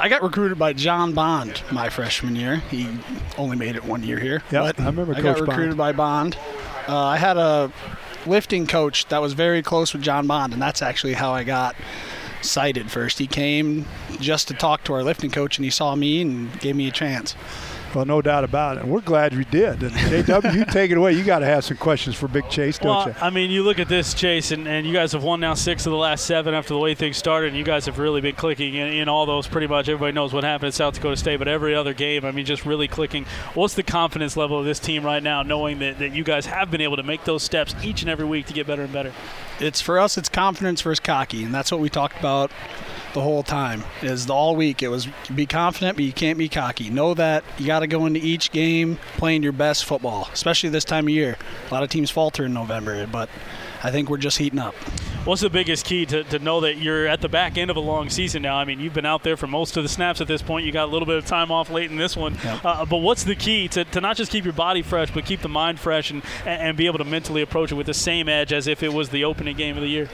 I 0.00 0.08
got 0.08 0.22
recruited 0.22 0.58
by 0.58 0.74
John 0.74 1.12
Bond 1.12 1.62
my 1.72 1.88
freshman 1.88 2.36
year. 2.36 2.56
He 2.70 2.88
only 3.36 3.56
made 3.56 3.74
it 3.74 3.84
one 3.84 4.04
year 4.04 4.18
here. 4.18 4.42
Yeah, 4.50 4.62
I 4.62 4.72
remember. 4.84 5.12
I 5.12 5.20
Coach 5.20 5.38
got 5.38 5.48
recruited 5.48 5.76
Bond. 5.76 5.78
by 5.78 5.92
Bond. 5.92 6.38
Uh, 6.86 7.04
I 7.04 7.16
had 7.16 7.36
a 7.36 7.72
lifting 8.26 8.66
coach 8.66 9.06
that 9.08 9.20
was 9.20 9.32
very 9.32 9.62
close 9.62 9.92
with 9.92 10.02
John 10.02 10.26
Bond, 10.26 10.52
and 10.52 10.62
that's 10.62 10.82
actually 10.82 11.14
how 11.14 11.32
I 11.32 11.42
got 11.42 11.74
cited 12.42 12.90
first. 12.90 13.18
He 13.18 13.26
came 13.26 13.86
just 14.20 14.48
to 14.48 14.54
talk 14.54 14.84
to 14.84 14.94
our 14.94 15.02
lifting 15.02 15.30
coach, 15.30 15.58
and 15.58 15.64
he 15.64 15.70
saw 15.70 15.94
me 15.96 16.22
and 16.22 16.58
gave 16.60 16.76
me 16.76 16.86
a 16.88 16.92
chance. 16.92 17.34
Well, 17.94 18.04
no 18.04 18.20
doubt 18.20 18.44
about 18.44 18.76
it. 18.76 18.82
And 18.82 18.92
we're 18.92 19.00
glad 19.00 19.32
you 19.32 19.44
did. 19.44 19.82
And 19.82 19.92
JW, 20.26 20.54
you 20.54 20.64
take 20.66 20.90
it 20.90 20.98
away. 20.98 21.12
You 21.12 21.24
got 21.24 21.40
to 21.40 21.46
have 21.46 21.64
some 21.64 21.76
questions 21.76 22.16
for 22.16 22.28
Big 22.28 22.48
Chase, 22.50 22.78
don't 22.78 22.88
well, 22.88 23.08
you? 23.08 23.14
I 23.20 23.30
mean, 23.30 23.50
you 23.50 23.62
look 23.62 23.78
at 23.78 23.88
this, 23.88 24.14
Chase, 24.14 24.50
and, 24.50 24.68
and 24.68 24.86
you 24.86 24.92
guys 24.92 25.12
have 25.12 25.22
won 25.22 25.40
now 25.40 25.54
six 25.54 25.86
of 25.86 25.92
the 25.92 25.98
last 25.98 26.26
seven 26.26 26.54
after 26.54 26.74
the 26.74 26.80
way 26.80 26.94
things 26.94 27.16
started, 27.16 27.48
and 27.48 27.56
you 27.56 27.64
guys 27.64 27.86
have 27.86 27.98
really 27.98 28.20
been 28.20 28.34
clicking 28.34 28.74
in, 28.74 28.88
in 28.88 29.08
all 29.08 29.26
those. 29.26 29.46
Pretty 29.46 29.66
much 29.66 29.88
everybody 29.88 30.12
knows 30.12 30.32
what 30.32 30.44
happened 30.44 30.68
at 30.68 30.74
South 30.74 30.94
Dakota 30.94 31.16
State, 31.16 31.38
but 31.38 31.48
every 31.48 31.74
other 31.74 31.94
game, 31.94 32.24
I 32.24 32.32
mean, 32.32 32.44
just 32.44 32.66
really 32.66 32.88
clicking. 32.88 33.24
What's 33.54 33.74
the 33.74 33.82
confidence 33.82 34.36
level 34.36 34.58
of 34.58 34.64
this 34.64 34.78
team 34.78 35.04
right 35.04 35.22
now, 35.22 35.42
knowing 35.42 35.78
that, 35.78 35.98
that 35.98 36.14
you 36.14 36.24
guys 36.24 36.46
have 36.46 36.70
been 36.70 36.80
able 36.80 36.96
to 36.96 37.02
make 37.02 37.24
those 37.24 37.42
steps 37.42 37.74
each 37.82 38.02
and 38.02 38.10
every 38.10 38.26
week 38.26 38.46
to 38.46 38.52
get 38.52 38.66
better 38.66 38.82
and 38.82 38.92
better? 38.92 39.12
It's 39.60 39.80
for 39.80 39.98
us. 39.98 40.16
It's 40.16 40.28
confidence 40.28 40.82
versus 40.82 41.00
cocky, 41.00 41.44
and 41.44 41.54
that's 41.54 41.72
what 41.72 41.80
we 41.80 41.88
talked 41.88 42.18
about 42.18 42.50
the 43.14 43.20
whole 43.20 43.42
time. 43.42 43.82
Is 44.02 44.26
the 44.26 44.34
all 44.34 44.54
week 44.54 44.82
it 44.82 44.88
was 44.88 45.08
be 45.34 45.46
confident, 45.46 45.96
but 45.96 46.04
you 46.04 46.12
can't 46.12 46.38
be 46.38 46.48
cocky. 46.48 46.90
Know 46.90 47.14
that 47.14 47.44
you 47.58 47.66
got 47.66 47.80
to 47.80 47.86
go 47.86 48.06
into 48.06 48.20
each 48.20 48.52
game 48.52 48.98
playing 49.16 49.42
your 49.42 49.52
best 49.52 49.84
football, 49.84 50.28
especially 50.32 50.70
this 50.70 50.84
time 50.84 51.06
of 51.06 51.10
year. 51.10 51.36
A 51.70 51.74
lot 51.74 51.82
of 51.82 51.90
teams 51.90 52.10
falter 52.10 52.44
in 52.44 52.54
November, 52.54 53.06
but 53.06 53.28
I 53.82 53.90
think 53.90 54.08
we're 54.08 54.18
just 54.18 54.38
heating 54.38 54.58
up. 54.58 54.74
What's 55.28 55.42
the 55.42 55.50
biggest 55.50 55.84
key 55.84 56.06
to, 56.06 56.24
to 56.24 56.38
know 56.38 56.62
that 56.62 56.78
you're 56.78 57.06
at 57.06 57.20
the 57.20 57.28
back 57.28 57.58
end 57.58 57.70
of 57.70 57.76
a 57.76 57.80
long 57.80 58.08
season 58.08 58.40
now? 58.40 58.56
I 58.56 58.64
mean, 58.64 58.80
you've 58.80 58.94
been 58.94 59.04
out 59.04 59.24
there 59.24 59.36
for 59.36 59.46
most 59.46 59.76
of 59.76 59.82
the 59.82 59.88
snaps 59.90 60.22
at 60.22 60.26
this 60.26 60.40
point. 60.40 60.64
You 60.64 60.72
got 60.72 60.88
a 60.88 60.90
little 60.90 61.04
bit 61.04 61.16
of 61.18 61.26
time 61.26 61.50
off 61.50 61.68
late 61.68 61.90
in 61.90 61.98
this 61.98 62.16
one. 62.16 62.38
Yep. 62.42 62.64
Uh, 62.64 62.86
but 62.86 62.96
what's 62.96 63.24
the 63.24 63.36
key 63.36 63.68
to, 63.68 63.84
to 63.84 64.00
not 64.00 64.16
just 64.16 64.32
keep 64.32 64.44
your 64.44 64.54
body 64.54 64.80
fresh, 64.80 65.10
but 65.10 65.26
keep 65.26 65.42
the 65.42 65.48
mind 65.50 65.80
fresh 65.80 66.10
and, 66.10 66.22
and 66.46 66.78
be 66.78 66.86
able 66.86 66.96
to 66.96 67.04
mentally 67.04 67.42
approach 67.42 67.70
it 67.70 67.74
with 67.74 67.84
the 67.84 67.92
same 67.92 68.26
edge 68.26 68.54
as 68.54 68.66
if 68.66 68.82
it 68.82 68.90
was 68.90 69.10
the 69.10 69.22
opening 69.24 69.54
game 69.54 69.76
of 69.76 69.82
the 69.82 69.90
year? 69.90 70.08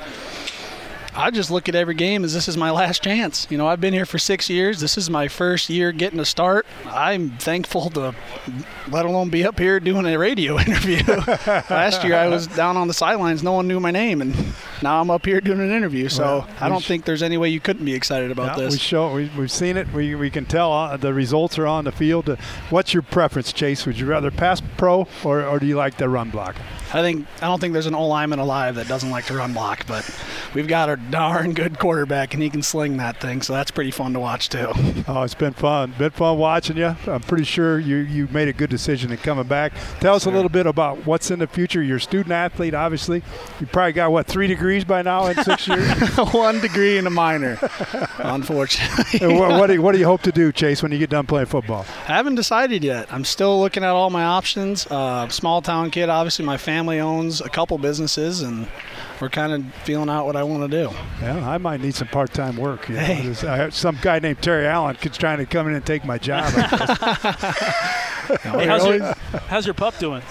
I 1.16 1.30
just 1.30 1.48
look 1.50 1.68
at 1.68 1.76
every 1.76 1.94
game 1.94 2.24
as 2.24 2.34
this 2.34 2.48
is 2.48 2.56
my 2.56 2.72
last 2.72 3.02
chance. 3.02 3.46
You 3.48 3.56
know, 3.56 3.68
I've 3.68 3.80
been 3.80 3.94
here 3.94 4.04
for 4.04 4.18
six 4.18 4.50
years. 4.50 4.80
This 4.80 4.98
is 4.98 5.08
my 5.08 5.28
first 5.28 5.70
year 5.70 5.92
getting 5.92 6.18
a 6.18 6.24
start. 6.24 6.66
I'm 6.86 7.30
thankful 7.38 7.88
to, 7.90 8.14
let 8.90 9.04
alone 9.06 9.30
be 9.30 9.44
up 9.44 9.58
here 9.58 9.78
doing 9.78 10.06
a 10.06 10.18
radio 10.18 10.58
interview. 10.58 11.02
last 11.70 12.02
year 12.02 12.16
I 12.16 12.26
was 12.26 12.48
down 12.48 12.76
on 12.76 12.88
the 12.88 12.94
sidelines, 12.94 13.44
no 13.44 13.52
one 13.52 13.68
knew 13.68 13.78
my 13.78 13.92
name, 13.92 14.22
and 14.22 14.34
now 14.82 15.00
I'm 15.00 15.08
up 15.08 15.24
here 15.24 15.40
doing 15.40 15.60
an 15.60 15.70
interview. 15.70 16.08
So 16.08 16.22
Well, 16.24 16.48
I 16.60 16.68
don't 16.68 16.80
sh- 16.82 16.88
think 16.88 17.04
there's 17.04 17.22
any 17.22 17.38
way 17.38 17.48
you 17.48 17.60
couldn't 17.60 17.84
be 17.84 17.94
excited 17.94 18.32
about 18.32 18.58
Yeah, 18.58 18.64
We 18.64 18.70
this. 18.72 18.80
show 18.80 19.12
we, 19.14 19.30
we've 19.38 19.52
seen 19.52 19.76
it. 19.76 19.92
We, 19.92 20.16
we 20.16 20.30
can 20.30 20.46
tell 20.46 20.72
uh, 20.72 20.96
the 20.96 21.14
results 21.14 21.58
are 21.60 21.66
on 21.66 21.84
the 21.84 21.92
field. 21.92 22.28
Uh, 22.28 22.36
what's 22.70 22.92
your 22.92 23.02
preference, 23.04 23.52
Chase? 23.52 23.86
Would 23.86 24.00
you 24.00 24.06
rather 24.06 24.32
pass 24.32 24.60
pro 24.76 25.06
or, 25.22 25.44
or 25.44 25.60
do 25.60 25.66
you 25.66 25.76
like 25.76 25.96
the 25.96 26.08
run 26.08 26.30
block? 26.30 26.56
I 26.92 27.02
think 27.02 27.26
I 27.42 27.46
don't 27.46 27.60
think 27.60 27.72
there's 27.72 27.86
an 27.86 27.94
O 27.94 28.06
lineman 28.06 28.38
alive 28.38 28.76
that 28.76 28.86
doesn't 28.86 29.10
like 29.10 29.24
to 29.26 29.34
run 29.34 29.52
block, 29.52 29.84
but 29.86 30.08
we've 30.54 30.68
got 30.68 30.88
a 30.88 30.96
darn 31.10 31.52
good 31.52 31.78
quarterback 31.78 32.34
and 32.34 32.42
he 32.42 32.50
can 32.50 32.62
sling 32.62 32.96
that 32.98 33.20
thing, 33.20 33.42
so 33.42 33.52
that's 33.52 33.70
pretty 33.70 33.90
fun 33.90 34.12
to 34.12 34.20
watch 34.20 34.48
too. 34.48 34.70
Oh, 35.06 35.22
it's 35.22 35.34
been 35.34 35.52
fun. 35.52 35.94
Been 35.98 36.10
fun 36.10 36.38
watching 36.38 36.76
you. 36.76 36.96
I'm 37.06 37.20
pretty 37.20 37.44
sure 37.44 37.78
you 37.78 37.96
you 37.96 38.28
made 38.28 38.48
a 38.48 38.52
good 38.52 38.70
decision 38.70 39.10
in 39.10 39.18
coming 39.18 39.46
back. 39.46 39.72
Tell 40.00 40.14
us 40.14 40.26
a 40.26 40.30
little 40.30 40.48
bit 40.48 40.66
about 40.66 41.06
what's 41.06 41.30
in 41.30 41.38
the 41.38 41.46
future. 41.46 41.82
You're 41.82 41.98
a 41.98 42.00
student 42.00 42.32
athlete, 42.32 42.74
obviously. 42.74 43.22
You 43.60 43.66
probably 43.66 43.92
got 43.92 44.12
what 44.12 44.26
three 44.26 44.46
degrees 44.46 44.84
by 44.84 45.02
now 45.02 45.26
in 45.26 45.42
six 45.42 45.68
years. 45.68 46.16
One 46.16 46.60
degree 46.60 46.98
and 46.98 47.06
a 47.06 47.10
minor, 47.10 47.58
unfortunately. 48.18 49.34
What, 49.34 49.50
what, 49.50 49.66
do 49.68 49.74
you, 49.74 49.82
what 49.82 49.92
do 49.92 49.98
you 49.98 50.04
hope 50.04 50.22
to 50.22 50.32
do, 50.32 50.52
Chase, 50.52 50.82
when 50.82 50.92
you 50.92 50.98
get 50.98 51.10
done 51.10 51.26
playing 51.26 51.46
football? 51.46 51.84
I 52.08 52.12
haven't 52.12 52.34
decided 52.34 52.84
yet. 52.84 53.12
I'm 53.12 53.24
still 53.24 53.60
looking 53.60 53.84
at 53.84 53.90
all 53.90 54.10
my 54.10 54.24
options. 54.24 54.86
Uh, 54.86 55.28
small 55.28 55.62
town 55.62 55.90
kid, 55.90 56.08
obviously, 56.08 56.44
my 56.44 56.56
family 56.56 57.00
owns 57.00 57.40
a 57.40 57.48
couple 57.48 57.78
businesses, 57.78 58.42
and 58.42 58.66
we're 59.20 59.28
kind 59.28 59.52
of 59.52 59.74
feeling 59.84 60.08
out 60.10 60.26
what 60.26 60.36
I 60.36 60.42
want 60.42 60.70
to 60.70 60.84
do. 60.84 60.94
Yeah, 61.22 61.48
I 61.48 61.58
might 61.58 61.80
need 61.80 61.94
some 61.94 62.08
part-time 62.08 62.56
work. 62.56 62.88
You 62.88 62.96
know. 62.96 63.00
Hey. 63.00 63.22
There's- 63.22 63.44
I 63.44 63.56
have 63.56 63.74
some 63.74 63.98
guy 64.02 64.18
named 64.18 64.42
Terry 64.42 64.66
Allen 64.66 64.96
is 65.02 65.16
trying 65.16 65.38
to 65.38 65.46
come 65.46 65.68
in 65.68 65.74
and 65.74 65.84
take 65.86 66.04
my 66.04 66.18
job. 66.18 66.52
Hey, 68.42 68.66
how's, 68.66 68.86
your, 68.86 69.14
how's 69.48 69.66
your 69.66 69.74
pup 69.74 69.98
doing? 69.98 70.22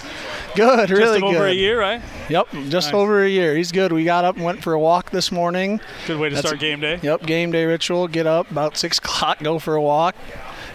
Good, 0.56 0.90
really 0.90 1.20
just 1.20 1.24
over 1.24 1.38
good. 1.38 1.52
a 1.52 1.56
year, 1.56 1.80
right? 1.80 2.02
Yep, 2.28 2.48
just 2.70 2.88
Nice. 2.88 2.94
over 2.94 3.24
a 3.24 3.30
year. 3.30 3.56
He's 3.56 3.72
good. 3.72 3.92
We 3.92 4.04
got 4.04 4.26
up 4.26 4.36
and 4.36 4.44
went 4.44 4.64
for 4.64 4.74
a 4.74 4.80
walk 4.80 5.12
this 5.12 5.32
morning. 5.32 5.80
Good 6.08 6.18
way 6.20 6.30
to 6.30 6.36
That's 6.36 6.48
start 6.48 6.60
game 6.60 6.80
day. 6.80 7.00
Yep, 7.04 7.22
game 7.28 7.52
day 7.52 7.66
ritual. 7.66 8.08
Get 8.08 8.26
up 8.26 8.50
about 8.50 8.78
six 8.78 8.98
o'clock, 8.98 9.44
go 9.44 9.60
for 9.60 9.76
a 9.76 9.82
walk. 9.82 10.16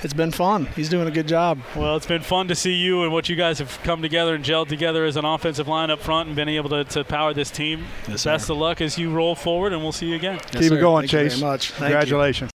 It's 0.03 0.15
been 0.15 0.31
fun. 0.31 0.67
He's 0.77 0.89
doing 0.89 1.09
a 1.09 1.11
good 1.11 1.27
job. 1.27 1.59
Well, 1.75 1.97
it's 1.97 2.07
been 2.07 2.23
fun 2.23 2.49
to 2.49 2.55
see 2.55 2.75
you 2.75 3.03
and 3.03 3.13
what 3.13 3.29
you 3.29 3.35
guys 3.37 3.59
have 3.59 3.79
come 3.83 4.01
together 4.01 4.35
and 4.35 4.45
gelled 4.45 4.69
together 4.69 5.05
as 5.05 5.17
an 5.17 5.25
offensive 5.25 5.67
line 5.67 5.91
up 5.91 6.01
front 6.01 6.29
and 6.29 6.37
been 6.37 6.49
able 6.49 6.71
to, 6.71 6.85
to 6.85 7.05
power 7.05 7.35
this 7.35 7.51
team. 7.51 7.87
Yes, 8.07 8.25
Best 8.25 8.47
sir. 8.47 8.53
of 8.53 8.59
luck 8.59 8.81
as 8.81 8.97
you 8.97 9.11
roll 9.11 9.35
forward, 9.35 9.73
and 9.73 9.83
we'll 9.83 9.93
see 9.93 10.07
you 10.07 10.15
again. 10.17 10.37
Yes, 10.53 10.63
Keep 10.63 10.73
it 10.73 10.81
going, 10.81 11.03
Thank 11.09 11.13
you 11.13 11.19
very 11.19 11.31
Chase. 11.31 11.41
much. 11.41 11.71
Thank 11.73 12.43
you. 12.43 12.49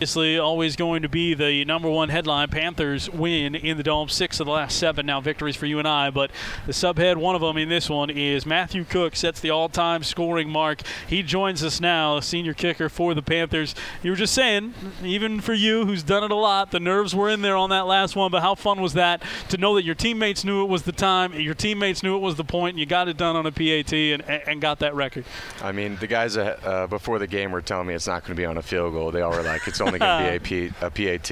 Obviously, 0.00 0.38
always 0.38 0.76
going 0.76 1.02
to 1.02 1.10
be 1.10 1.34
the 1.34 1.62
number 1.66 1.90
one 1.90 2.08
headline. 2.08 2.48
Panthers 2.48 3.10
win 3.10 3.54
in 3.54 3.76
the 3.76 3.82
dome, 3.82 4.08
six 4.08 4.40
of 4.40 4.46
the 4.46 4.50
last 4.50 4.78
seven 4.78 5.04
now 5.04 5.20
victories 5.20 5.56
for 5.56 5.66
you 5.66 5.78
and 5.78 5.86
I. 5.86 6.08
But 6.08 6.30
the 6.64 6.72
subhead, 6.72 7.18
one 7.18 7.34
of 7.34 7.42
them 7.42 7.58
in 7.58 7.68
this 7.68 7.90
one 7.90 8.08
is 8.08 8.46
Matthew 8.46 8.84
Cook 8.84 9.14
sets 9.14 9.40
the 9.40 9.50
all-time 9.50 10.02
scoring 10.02 10.48
mark. 10.48 10.80
He 11.06 11.22
joins 11.22 11.62
us 11.62 11.82
now, 11.82 12.16
a 12.16 12.22
senior 12.22 12.54
kicker 12.54 12.88
for 12.88 13.12
the 13.12 13.20
Panthers. 13.20 13.74
You 14.02 14.12
were 14.12 14.16
just 14.16 14.32
saying, 14.32 14.72
even 15.04 15.42
for 15.42 15.52
you, 15.52 15.84
who's 15.84 16.02
done 16.02 16.24
it 16.24 16.30
a 16.30 16.34
lot, 16.34 16.70
the 16.70 16.80
nerves 16.80 17.14
were 17.14 17.28
in 17.28 17.42
there 17.42 17.56
on 17.56 17.68
that 17.68 17.86
last 17.86 18.16
one. 18.16 18.30
But 18.30 18.40
how 18.40 18.54
fun 18.54 18.80
was 18.80 18.94
that 18.94 19.22
to 19.50 19.58
know 19.58 19.74
that 19.74 19.84
your 19.84 19.94
teammates 19.94 20.44
knew 20.46 20.64
it 20.64 20.70
was 20.70 20.84
the 20.84 20.92
time, 20.92 21.34
your 21.34 21.52
teammates 21.52 22.02
knew 22.02 22.16
it 22.16 22.20
was 22.20 22.36
the 22.36 22.44
point, 22.44 22.72
and 22.72 22.80
you 22.80 22.86
got 22.86 23.08
it 23.08 23.18
done 23.18 23.36
on 23.36 23.44
a 23.44 23.52
PAT 23.52 23.92
and, 23.92 24.22
and 24.22 24.62
got 24.62 24.78
that 24.78 24.94
record. 24.94 25.26
I 25.62 25.72
mean, 25.72 25.96
the 25.96 26.06
guys 26.06 26.38
uh, 26.38 26.86
before 26.88 27.18
the 27.18 27.26
game 27.26 27.52
were 27.52 27.60
telling 27.60 27.86
me 27.86 27.92
it's 27.92 28.06
not 28.06 28.22
going 28.22 28.34
to 28.34 28.40
be 28.40 28.46
on 28.46 28.56
a 28.56 28.62
field 28.62 28.94
goal. 28.94 29.10
They 29.10 29.20
all 29.20 29.32
were 29.32 29.42
like, 29.42 29.68
it's 29.68 29.78
only 29.90 29.98
going 29.98 30.40
to 30.40 30.40
be 30.40 30.66
a, 30.80 30.90
P, 30.90 31.06
a 31.08 31.18
PAT. 31.18 31.30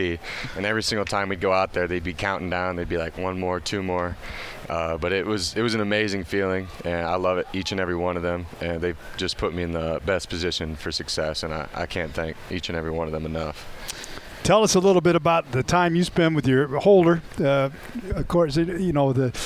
And 0.57 0.67
every 0.67 0.83
single 0.83 1.05
time 1.05 1.29
we'd 1.29 1.41
go 1.41 1.53
out 1.53 1.73
there, 1.73 1.87
they'd 1.87 2.05
be 2.05 2.15
counting 2.15 2.51
down. 2.51 2.77
They'd 2.77 2.89
be 2.89 2.99
like, 2.99 3.17
one 3.19 3.39
more, 3.41 3.61
two 3.61 3.83
more. 3.83 4.17
Uh, 4.69 4.99
but 4.99 5.13
it 5.13 5.25
was 5.25 5.57
it 5.57 5.63
was 5.63 5.75
an 5.75 5.81
amazing 5.81 6.25
feeling, 6.25 6.69
and 6.85 7.07
I 7.07 7.15
love 7.15 7.39
it 7.39 7.47
each 7.55 7.73
and 7.73 7.81
every 7.81 7.97
one 7.97 8.19
of 8.19 8.23
them. 8.23 8.45
And 8.61 8.83
they've 8.83 8.99
just 9.17 9.39
put 9.39 9.55
me 9.55 9.63
in 9.63 9.73
the 9.73 10.01
best 10.05 10.29
position 10.29 10.77
for 10.77 10.93
success, 10.93 11.43
and 11.43 11.55
I, 11.55 11.69
I 11.75 11.87
can't 11.87 12.13
thank 12.13 12.37
each 12.51 12.69
and 12.69 12.77
every 12.77 12.91
one 12.91 13.07
of 13.07 13.13
them 13.13 13.25
enough. 13.25 13.67
Tell 14.43 14.63
us 14.63 14.75
a 14.75 14.81
little 14.81 15.03
bit 15.03 15.15
about 15.15 15.53
the 15.53 15.63
time 15.63 15.95
you 15.95 16.05
spend 16.05 16.35
with 16.35 16.47
your 16.47 16.79
holder. 16.79 17.21
Uh, 17.39 17.69
of 18.15 18.29
course, 18.29 18.57
you 18.57 18.93
know 18.93 19.13
the 19.13 19.39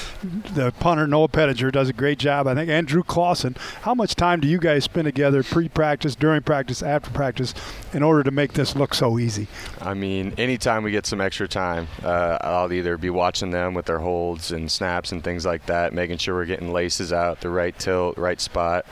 the 0.55 0.73
punter 0.79 1.07
Noah 1.09 1.29
Pettinger 1.29 1.73
does 1.73 1.89
a 1.89 1.93
great 1.93 2.19
job. 2.19 2.47
I 2.47 2.55
think 2.55 2.71
Andrew 2.71 3.03
Clausen. 3.03 3.57
How 3.83 3.95
much 3.95 4.15
time 4.15 4.41
do 4.41 4.47
you 4.47 4.59
guys 4.59 4.85
spend 4.85 5.07
together 5.07 5.43
pre-practice, 5.43 6.15
during 6.15 6.43
practice, 6.43 6.83
after 6.83 7.11
practice, 7.11 7.53
in 7.93 8.03
order 8.03 8.23
to 8.23 8.31
make 8.31 8.53
this 8.53 8.77
look 8.77 8.95
so 8.95 9.19
easy? 9.19 9.49
I 9.81 9.95
mean, 9.95 10.35
anytime 10.39 10.85
we 10.85 10.93
get 10.93 11.05
some 11.05 11.21
extra 11.21 11.49
time, 11.49 11.89
uh, 12.05 12.39
I'll 12.41 12.73
either 12.73 12.97
be 12.97 13.11
watching 13.11 13.51
them 13.51 13.75
with 13.75 13.87
their 13.87 13.99
holds 13.99 14.53
and 14.53 14.71
snaps 14.71 15.11
and 15.11 15.25
things 15.25 15.45
like 15.45 15.67
that, 15.67 15.93
making 15.93 16.19
sure 16.19 16.37
we're 16.37 16.47
getting 16.47 16.73
laces 16.73 17.13
out, 17.13 17.41
the 17.41 17.51
right 17.51 17.77
tilt, 17.77 18.17
right 18.19 18.41
spot. 18.41 18.87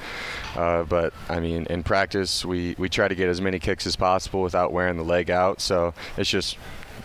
Uh, 0.56 0.82
but 0.82 1.14
I 1.28 1.38
mean, 1.38 1.66
in 1.70 1.84
practice, 1.84 2.44
we, 2.44 2.74
we 2.76 2.88
try 2.88 3.06
to 3.06 3.14
get 3.14 3.28
as 3.28 3.40
many 3.40 3.60
kicks 3.60 3.86
as 3.86 3.94
possible 3.94 4.42
without 4.42 4.72
wearing 4.72 4.96
the 4.96 5.04
leg 5.04 5.30
out. 5.30 5.60
So 5.60 5.89
it's 6.16 6.30
just 6.30 6.56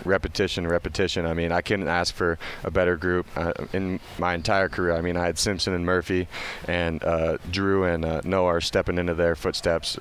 repetition, 0.03 0.67
repetition. 0.67 1.25
I 1.25 1.33
mean, 1.33 1.51
I 1.51 1.61
couldn't 1.61 1.87
ask 1.87 2.13
for 2.13 2.37
a 2.63 2.71
better 2.71 2.97
group 2.97 3.25
uh, 3.35 3.53
in 3.73 3.99
my 4.17 4.33
entire 4.33 4.69
career. 4.69 4.95
I 4.95 5.01
mean, 5.01 5.17
I 5.17 5.25
had 5.25 5.37
Simpson 5.37 5.73
and 5.73 5.85
Murphy, 5.85 6.27
and 6.67 7.03
uh, 7.03 7.37
Drew 7.49 7.83
and 7.85 8.05
uh, 8.05 8.21
Noah 8.23 8.55
are 8.55 8.61
stepping 8.61 8.97
into 8.97 9.13
their 9.13 9.35
footsteps. 9.35 9.97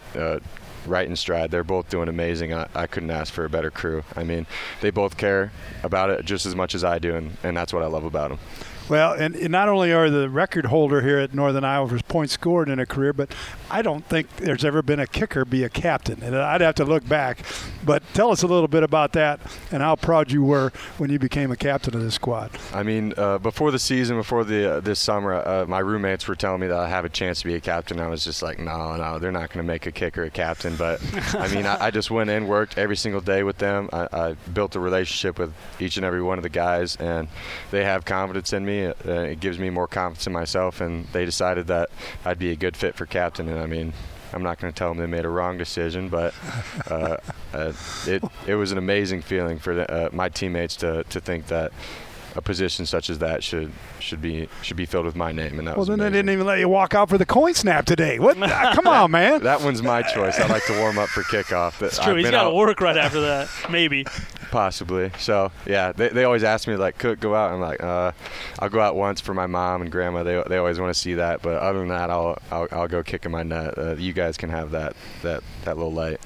Right 0.87 1.09
in 1.09 1.17
stride. 1.17 1.51
They're 1.51 1.65
both 1.65 1.89
doing 1.89 2.09
amazing. 2.09 2.53
I, 2.53 2.69
I 2.75 2.87
couldn't 2.87 3.11
ask 3.11 3.33
for 3.33 3.45
a 3.45 3.51
better 3.51 3.71
crew. 3.71 4.05
I 4.17 4.25
mean, 4.25 4.47
they 4.81 4.91
both 4.91 5.17
care 5.17 5.53
about 5.83 6.11
it 6.11 6.25
just 6.25 6.47
as 6.47 6.55
much 6.55 6.75
as 6.75 6.85
I 6.85 6.99
do, 6.99 7.15
and, 7.15 7.37
and 7.43 7.57
that's 7.57 7.73
what 7.73 7.83
I 7.83 7.87
love 7.87 8.05
about 8.05 8.31
them. 8.31 8.39
Well, 8.89 9.15
and, 9.15 9.35
and 9.35 9.51
not 9.51 9.71
only 9.71 9.93
are 9.93 10.11
the 10.11 10.29
record 10.29 10.67
holder 10.67 11.01
here 11.01 11.19
at 11.19 11.33
Northern 11.33 11.65
Iowa 11.65 11.89
for 11.89 11.99
points 12.01 12.35
scored 12.35 12.69
in 12.69 12.79
a 12.79 12.85
career, 12.85 13.15
but 13.15 13.35
I 13.71 13.81
don't 13.81 14.05
think 14.05 14.37
there's 14.37 14.65
ever 14.65 14.83
been 14.83 15.01
a 15.01 15.07
kicker 15.07 15.47
be 15.47 15.65
a 15.65 15.71
captain. 15.71 16.23
And 16.23 16.37
I'd 16.37 16.61
have 16.61 16.75
to 16.77 16.85
look 16.85 17.09
back. 17.09 17.39
But 17.83 18.03
tell 18.13 18.31
us 18.31 18.43
a 18.43 18.47
little 18.47 18.69
bit 18.69 18.83
about 18.83 19.13
that 19.15 19.41
and 19.71 19.83
how 19.83 19.97
proud 19.97 20.31
you 20.31 20.45
were 20.45 20.71
when 20.99 21.11
you 21.11 21.19
became 21.19 21.51
a 21.51 21.57
captain 21.57 21.95
of 21.95 22.03
this 22.03 22.15
squad. 22.15 22.51
I 22.75 22.83
mean, 22.83 23.15
uh, 23.17 23.39
before 23.39 23.71
the 23.71 23.79
season, 23.79 24.17
before 24.17 24.45
the 24.45 24.75
uh, 24.75 24.81
this 24.81 25.01
summer, 25.01 25.35
uh, 25.35 25.65
my 25.67 25.79
roommates 25.79 26.29
were 26.29 26.35
telling 26.35 26.61
me 26.61 26.67
that 26.67 26.79
I 26.79 26.89
have 26.89 27.07
a 27.07 27.11
chance 27.11 27.41
to 27.41 27.47
be 27.47 27.55
a 27.55 27.61
captain. 27.61 28.01
I 28.01 28.09
was 28.09 28.25
just 28.25 28.43
like, 28.43 28.59
no, 28.59 28.97
no, 28.97 29.19
they're 29.19 29.33
not 29.33 29.49
going 29.49 29.65
to 29.65 29.67
make 29.67 29.87
a 29.87 29.93
kicker 29.93 30.25
a 30.25 30.31
captain. 30.31 30.74
But 30.77 31.01
I 31.35 31.49
mean, 31.49 31.67
I, 31.67 31.87
I 31.87 31.91
just 31.91 32.11
went 32.11 32.31
in, 32.31 32.47
worked 32.47 32.79
every 32.79 32.97
single 32.97 33.21
day 33.21 33.43
with 33.43 33.59
them. 33.59 33.89
I, 33.93 34.09
I 34.13 34.33
built 34.53 34.77
a 34.77 34.81
relationship 34.81 35.39
with 35.39 35.53
each 35.81 35.97
and 35.97 36.05
every 36.05 36.23
one 36.23 36.39
of 36.39 36.43
the 36.43 36.49
guys, 36.49 36.97
and 36.97 37.29
they 37.71 37.85
have 37.85 38.05
confidence 38.05 38.53
in 38.53 38.65
me. 38.65 38.87
Uh, 38.87 38.93
it 39.05 39.41
gives 39.41 39.59
me 39.59 39.71
more 39.71 39.87
confidence 39.87 40.27
in 40.27 40.33
myself, 40.33 40.81
and 40.81 41.07
they 41.09 41.25
decided 41.25 41.67
that 41.69 41.91
I'd 42.25 42.39
be 42.39 42.51
a 42.51 42.57
good 42.57 42.77
fit 42.77 42.95
for 42.95 43.07
captain. 43.07 43.49
And 43.49 43.59
I 43.59 43.67
mean, 43.67 43.93
I'm 44.33 44.43
not 44.43 44.59
going 44.59 44.73
to 44.73 44.79
tell 44.79 44.89
them 44.89 44.99
they 44.99 45.07
made 45.07 45.25
a 45.25 45.29
wrong 45.29 45.59
decision, 45.59 46.09
but 46.09 46.35
uh, 46.91 47.19
uh, 47.53 47.73
it 48.07 48.23
it 48.47 48.55
was 48.57 48.73
an 48.73 48.79
amazing 48.79 49.23
feeling 49.23 49.59
for 49.59 49.75
the, 49.75 49.91
uh, 49.91 50.09
my 50.13 50.29
teammates 50.29 50.77
to 50.77 51.05
to 51.05 51.21
think 51.21 51.47
that 51.47 51.73
a 52.37 52.43
position 52.43 52.87
such 52.87 53.11
as 53.11 53.19
that 53.21 53.45
should 53.45 53.71
should 54.01 54.21
be 54.21 54.49
should 54.63 54.77
be 54.77 54.87
filled 54.87 55.07
with 55.07 55.17
my 55.17 55.33
name. 55.33 55.59
And 55.59 55.69
that 55.69 55.77
Well, 55.77 55.87
was 55.87 55.89
then 55.89 55.99
they 55.99 56.11
didn't 56.11 56.31
even 56.31 56.47
let 56.47 56.59
you 56.59 56.69
walk 56.69 56.95
out 56.95 57.09
for 57.09 57.19
the 57.19 57.27
coin 57.27 57.55
snap 57.55 57.85
today. 57.87 58.19
What? 58.19 58.37
Come 58.75 58.87
on, 58.87 59.11
man. 59.11 59.43
That 59.43 59.63
one's 59.63 59.83
my 59.83 60.03
choice. 60.03 60.39
I 60.41 60.47
like 60.47 60.65
to 60.67 60.79
warm 60.79 60.99
up 60.99 61.09
for 61.09 61.23
kickoff. 61.23 61.79
That's 61.79 61.99
true. 61.99 62.15
He's 62.17 62.31
got 62.31 62.45
to 62.45 62.55
work 62.55 62.81
right 62.81 62.97
after 62.97 63.21
that. 63.21 63.49
Maybe. 63.71 64.05
Possibly. 64.51 65.11
So 65.19 65.51
yeah, 65.67 65.93
they, 65.93 66.09
they 66.11 66.25
always 66.25 66.45
ask 66.45 66.69
me 66.69 66.77
like, 66.77 66.99
"Cook, 66.99 67.21
go 67.21 67.35
out." 67.35 67.53
I'm 67.53 67.61
like, 67.61 67.83
uh, 67.83 68.13
"I'll 68.59 68.69
go 68.69 68.81
out 68.81 68.95
once 68.95 69.21
for 69.21 69.35
my 69.35 69.47
mom 69.47 69.83
and 69.83 69.91
grandma. 69.91 70.23
They, 70.23 70.43
they 70.49 70.59
always 70.59 70.79
want 70.79 70.95
to 70.95 70.99
see 70.99 71.15
that." 71.15 71.43
But 71.43 71.57
other 71.57 71.81
than 71.81 71.89
that, 71.89 72.11
I'll 72.11 72.39
I'll, 72.51 72.69
I'll 72.71 72.89
go 72.89 73.03
kick 73.03 73.27
in 73.27 73.33
my 73.33 73.43
net. 73.43 73.77
Uh, 73.77 73.97
you 73.97 74.13
guys 74.13 74.37
can 74.37 74.51
have 74.51 74.71
that 74.73 74.95
that 75.23 75.43
that 75.65 75.77
little 75.77 75.93
light. 75.93 76.21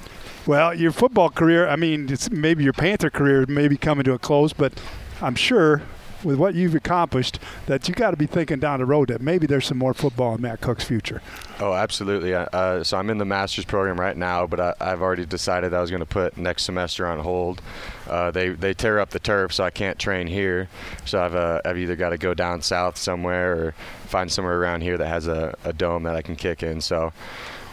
Well, 0.46 0.74
your 0.74 0.92
football 0.92 1.28
career, 1.30 1.68
I 1.68 1.76
mean, 1.76 2.10
it's 2.10 2.30
maybe 2.30 2.64
your 2.64 2.72
Panther 2.72 3.10
career 3.10 3.44
may 3.48 3.68
be 3.68 3.76
coming 3.76 4.04
to 4.04 4.12
a 4.14 4.18
close, 4.18 4.52
but 4.54 4.72
I'm 5.20 5.34
sure 5.34 5.82
with 6.24 6.36
what 6.36 6.54
you've 6.54 6.74
accomplished 6.74 7.38
that 7.66 7.88
you 7.88 7.94
got 7.94 8.10
to 8.10 8.16
be 8.16 8.26
thinking 8.26 8.58
down 8.58 8.80
the 8.80 8.86
road 8.86 9.08
that 9.08 9.20
maybe 9.20 9.46
there's 9.46 9.66
some 9.66 9.78
more 9.78 9.94
football 9.94 10.34
in 10.34 10.40
Matt 10.40 10.60
Cook's 10.60 10.84
future. 10.84 11.22
Oh, 11.60 11.72
absolutely. 11.72 12.34
Uh, 12.34 12.84
so 12.84 12.96
I'm 12.96 13.10
in 13.10 13.18
the 13.18 13.24
master's 13.24 13.64
program 13.64 13.98
right 13.98 14.16
now, 14.16 14.46
but 14.46 14.60
I, 14.60 14.74
I've 14.80 15.02
already 15.02 15.26
decided 15.26 15.72
that 15.72 15.76
I 15.76 15.80
was 15.80 15.90
going 15.90 16.00
to 16.00 16.06
put 16.06 16.36
next 16.36 16.64
semester 16.64 17.06
on 17.06 17.20
hold. 17.20 17.60
Uh, 18.08 18.30
they 18.30 18.50
they 18.50 18.74
tear 18.74 19.00
up 19.00 19.10
the 19.10 19.18
turf, 19.18 19.52
so 19.52 19.64
I 19.64 19.70
can't 19.70 19.98
train 19.98 20.26
here. 20.26 20.68
So 21.04 21.22
I've 21.22 21.34
uh, 21.34 21.60
I've 21.64 21.78
either 21.78 21.96
got 21.96 22.10
to 22.10 22.18
go 22.18 22.34
down 22.34 22.62
south 22.62 22.96
somewhere 22.96 23.52
or 23.52 23.74
find 24.06 24.30
somewhere 24.30 24.58
around 24.58 24.82
here 24.82 24.96
that 24.96 25.08
has 25.08 25.26
a, 25.26 25.54
a 25.64 25.72
dome 25.72 26.04
that 26.04 26.16
I 26.16 26.22
can 26.22 26.36
kick 26.36 26.62
in. 26.62 26.80
So, 26.80 27.12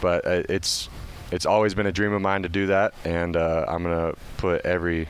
but 0.00 0.26
uh, 0.26 0.42
it's 0.48 0.88
it's 1.32 1.46
always 1.46 1.74
been 1.74 1.86
a 1.86 1.92
dream 1.92 2.12
of 2.12 2.22
mine 2.22 2.42
to 2.42 2.48
do 2.48 2.66
that, 2.66 2.94
and 3.04 3.36
uh, 3.36 3.64
I'm 3.68 3.82
gonna 3.82 4.14
put 4.36 4.64
every 4.64 5.08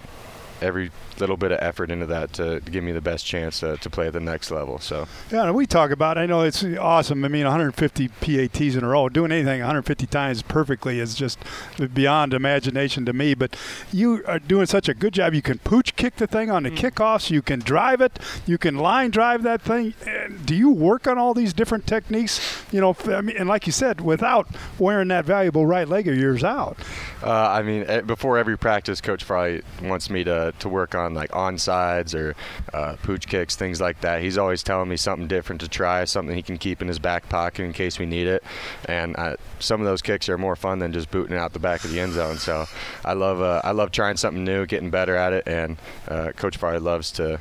every 0.60 0.90
little 1.18 1.36
bit 1.36 1.52
of 1.52 1.58
effort 1.60 1.90
into 1.90 2.06
that 2.06 2.32
to, 2.34 2.60
give 2.66 2.82
me 2.82 2.92
the 2.92 3.00
best 3.00 3.24
chance 3.24 3.60
to, 3.60 3.76
to 3.78 3.88
play 3.88 4.08
at 4.08 4.12
the 4.12 4.20
next 4.20 4.50
level. 4.50 4.78
So 4.78 5.06
Yeah, 5.30 5.44
and 5.44 5.54
we 5.54 5.66
talk 5.66 5.90
about. 5.90 6.18
I 6.18 6.26
know 6.26 6.42
it's 6.42 6.64
awesome. 6.64 7.24
I 7.24 7.28
mean, 7.28 7.44
150 7.44 8.08
PATs 8.08 8.76
in 8.76 8.84
a 8.84 8.88
row, 8.88 9.08
doing 9.08 9.32
anything 9.32 9.60
150 9.60 10.06
times 10.06 10.42
perfectly 10.42 11.00
is 11.00 11.14
just 11.14 11.38
beyond 11.94 12.34
imagination 12.34 13.04
to 13.06 13.12
me. 13.12 13.34
But 13.34 13.56
you 13.92 14.24
are 14.26 14.38
doing 14.38 14.66
such 14.66 14.88
a 14.88 14.94
good 14.94 15.14
job. 15.14 15.34
You 15.34 15.42
can 15.42 15.58
pooch 15.58 15.96
kick 15.96 16.16
the 16.16 16.26
thing 16.26 16.50
on 16.50 16.64
the 16.64 16.70
kickoffs. 16.70 17.30
You 17.30 17.42
can 17.42 17.60
drive 17.60 18.00
it. 18.00 18.18
You 18.46 18.58
can 18.58 18.76
line 18.76 19.10
drive 19.10 19.42
that 19.44 19.62
thing. 19.62 19.94
Do 20.44 20.54
you 20.54 20.70
work 20.70 21.06
on 21.06 21.18
all 21.18 21.34
these 21.34 21.52
different 21.52 21.86
techniques? 21.86 22.64
You 22.72 22.80
know, 22.80 22.96
I 23.06 23.20
mean, 23.20 23.36
and 23.36 23.48
like 23.48 23.66
you 23.66 23.72
said, 23.72 24.00
without 24.00 24.48
wearing 24.78 25.08
that 25.08 25.24
valuable 25.24 25.66
right 25.66 25.88
leg 25.88 26.08
of 26.08 26.16
yours 26.16 26.44
out. 26.44 26.76
Uh, 27.22 27.30
I 27.30 27.62
mean, 27.62 27.84
eh, 27.86 28.00
before 28.02 28.38
every 28.38 28.58
practice, 28.58 29.00
Coach 29.00 29.24
Fry 29.24 29.62
wants 29.82 30.10
me 30.10 30.24
to, 30.24 30.45
to 30.52 30.68
work 30.68 30.94
on 30.94 31.14
like 31.14 31.30
onsides 31.30 32.14
or 32.14 32.34
uh, 32.72 32.96
pooch 33.02 33.26
kicks, 33.26 33.56
things 33.56 33.80
like 33.80 34.00
that. 34.00 34.22
He's 34.22 34.38
always 34.38 34.62
telling 34.62 34.88
me 34.88 34.96
something 34.96 35.28
different 35.28 35.60
to 35.62 35.68
try, 35.68 36.04
something 36.04 36.34
he 36.34 36.42
can 36.42 36.58
keep 36.58 36.82
in 36.82 36.88
his 36.88 36.98
back 36.98 37.28
pocket 37.28 37.62
in 37.62 37.72
case 37.72 37.98
we 37.98 38.06
need 38.06 38.26
it. 38.26 38.42
And 38.86 39.16
I, 39.16 39.36
some 39.58 39.80
of 39.80 39.86
those 39.86 40.02
kicks 40.02 40.28
are 40.28 40.38
more 40.38 40.56
fun 40.56 40.78
than 40.78 40.92
just 40.92 41.10
booting 41.10 41.36
out 41.36 41.52
the 41.52 41.58
back 41.58 41.84
of 41.84 41.90
the 41.90 42.00
end 42.00 42.12
zone. 42.12 42.38
So 42.38 42.66
I 43.04 43.12
love 43.14 43.40
uh, 43.40 43.60
I 43.64 43.72
love 43.72 43.90
trying 43.90 44.16
something 44.16 44.44
new, 44.44 44.66
getting 44.66 44.90
better 44.90 45.16
at 45.16 45.32
it, 45.32 45.44
and 45.46 45.76
uh, 46.08 46.32
Coach 46.32 46.56
Fry 46.56 46.76
loves 46.78 47.10
to 47.12 47.40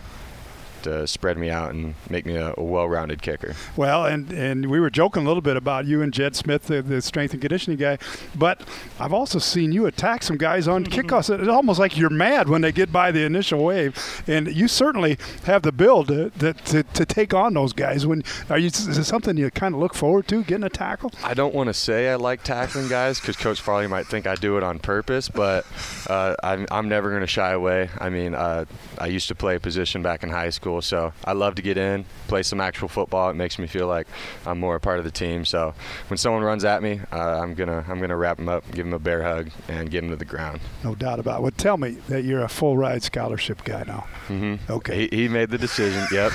to 0.85 1.05
spread 1.05 1.37
me 1.37 1.49
out 1.49 1.73
and 1.73 1.95
make 2.09 2.25
me 2.25 2.35
a, 2.35 2.53
a 2.57 2.63
well-rounded 2.63 3.21
kicker. 3.21 3.53
Well, 3.75 4.05
and 4.05 4.31
and 4.31 4.69
we 4.69 4.79
were 4.79 4.89
joking 4.89 5.23
a 5.23 5.27
little 5.27 5.41
bit 5.41 5.57
about 5.57 5.85
you 5.85 6.01
and 6.01 6.13
Jed 6.13 6.35
Smith, 6.35 6.63
the, 6.63 6.81
the 6.81 7.01
strength 7.01 7.33
and 7.33 7.41
conditioning 7.41 7.77
guy, 7.77 7.97
but 8.35 8.61
I've 8.99 9.13
also 9.13 9.39
seen 9.39 9.71
you 9.71 9.85
attack 9.85 10.23
some 10.23 10.37
guys 10.37 10.67
on 10.67 10.85
kickoffs. 10.95 11.37
It's 11.37 11.49
almost 11.49 11.79
like 11.79 11.97
you're 11.97 12.09
mad 12.09 12.49
when 12.49 12.61
they 12.61 12.71
get 12.71 12.91
by 12.91 13.11
the 13.11 13.23
initial 13.23 13.63
wave, 13.63 14.23
and 14.27 14.47
you 14.47 14.67
certainly 14.67 15.17
have 15.43 15.63
the 15.63 15.71
build 15.71 16.07
to, 16.07 16.53
to, 16.53 16.83
to 16.83 17.05
take 17.05 17.33
on 17.33 17.53
those 17.53 17.73
guys. 17.73 18.07
When 18.07 18.23
are 18.49 18.57
you? 18.57 18.67
Is 18.67 18.97
it 18.97 19.03
something 19.03 19.37
you 19.37 19.49
kind 19.51 19.75
of 19.75 19.81
look 19.81 19.93
forward 19.93 20.27
to 20.29 20.43
getting 20.43 20.63
a 20.63 20.69
tackle? 20.69 21.11
I 21.23 21.33
don't 21.33 21.53
want 21.53 21.67
to 21.67 21.73
say 21.73 22.09
I 22.09 22.15
like 22.15 22.43
tackling 22.43 22.87
guys 22.87 23.19
because 23.19 23.35
Coach 23.35 23.61
Farley 23.61 23.87
might 23.87 24.07
think 24.07 24.27
I 24.27 24.35
do 24.35 24.57
it 24.57 24.63
on 24.63 24.79
purpose, 24.79 25.29
but 25.29 25.65
uh, 26.07 26.35
I'm, 26.43 26.65
I'm 26.71 26.89
never 26.89 27.09
going 27.09 27.21
to 27.21 27.27
shy 27.27 27.51
away. 27.51 27.89
I 27.99 28.09
mean, 28.09 28.35
uh, 28.35 28.65
I 28.97 29.07
used 29.07 29.27
to 29.29 29.35
play 29.35 29.55
a 29.55 29.59
position 29.59 30.01
back 30.01 30.23
in 30.23 30.29
high 30.29 30.49
school, 30.49 30.74
so 30.81 31.13
I 31.23 31.33
love 31.33 31.55
to 31.55 31.61
get 31.61 31.77
in, 31.77 32.05
play 32.27 32.43
some 32.43 32.61
actual 32.61 32.87
football. 32.87 33.29
It 33.29 33.35
makes 33.35 33.59
me 33.59 33.67
feel 33.67 33.87
like 33.87 34.07
I'm 34.45 34.59
more 34.59 34.75
a 34.75 34.79
part 34.79 34.99
of 34.99 35.05
the 35.05 35.11
team. 35.11 35.45
So 35.45 35.73
when 36.07 36.17
someone 36.17 36.43
runs 36.43 36.65
at 36.65 36.81
me, 36.81 37.01
uh, 37.11 37.39
I'm 37.41 37.53
gonna 37.53 37.85
I'm 37.87 37.99
gonna 37.99 38.17
wrap 38.17 38.37
them 38.37 38.49
up, 38.49 38.63
give 38.71 38.85
them 38.85 38.93
a 38.93 38.99
bear 38.99 39.23
hug, 39.23 39.49
and 39.67 39.89
get 39.89 40.01
them 40.01 40.09
to 40.09 40.15
the 40.15 40.25
ground. 40.25 40.61
No 40.83 40.95
doubt 40.95 41.19
about 41.19 41.39
it. 41.39 41.41
Well, 41.43 41.51
tell 41.51 41.77
me 41.77 41.91
that 42.09 42.23
you're 42.23 42.43
a 42.43 42.49
full 42.49 42.77
ride 42.77 43.03
scholarship 43.03 43.63
guy 43.63 43.83
now. 43.85 44.07
Mm-hmm. 44.27 44.71
Okay. 44.71 45.07
He, 45.09 45.23
he 45.23 45.27
made 45.27 45.49
the 45.49 45.57
decision. 45.57 46.05
Yep. 46.15 46.31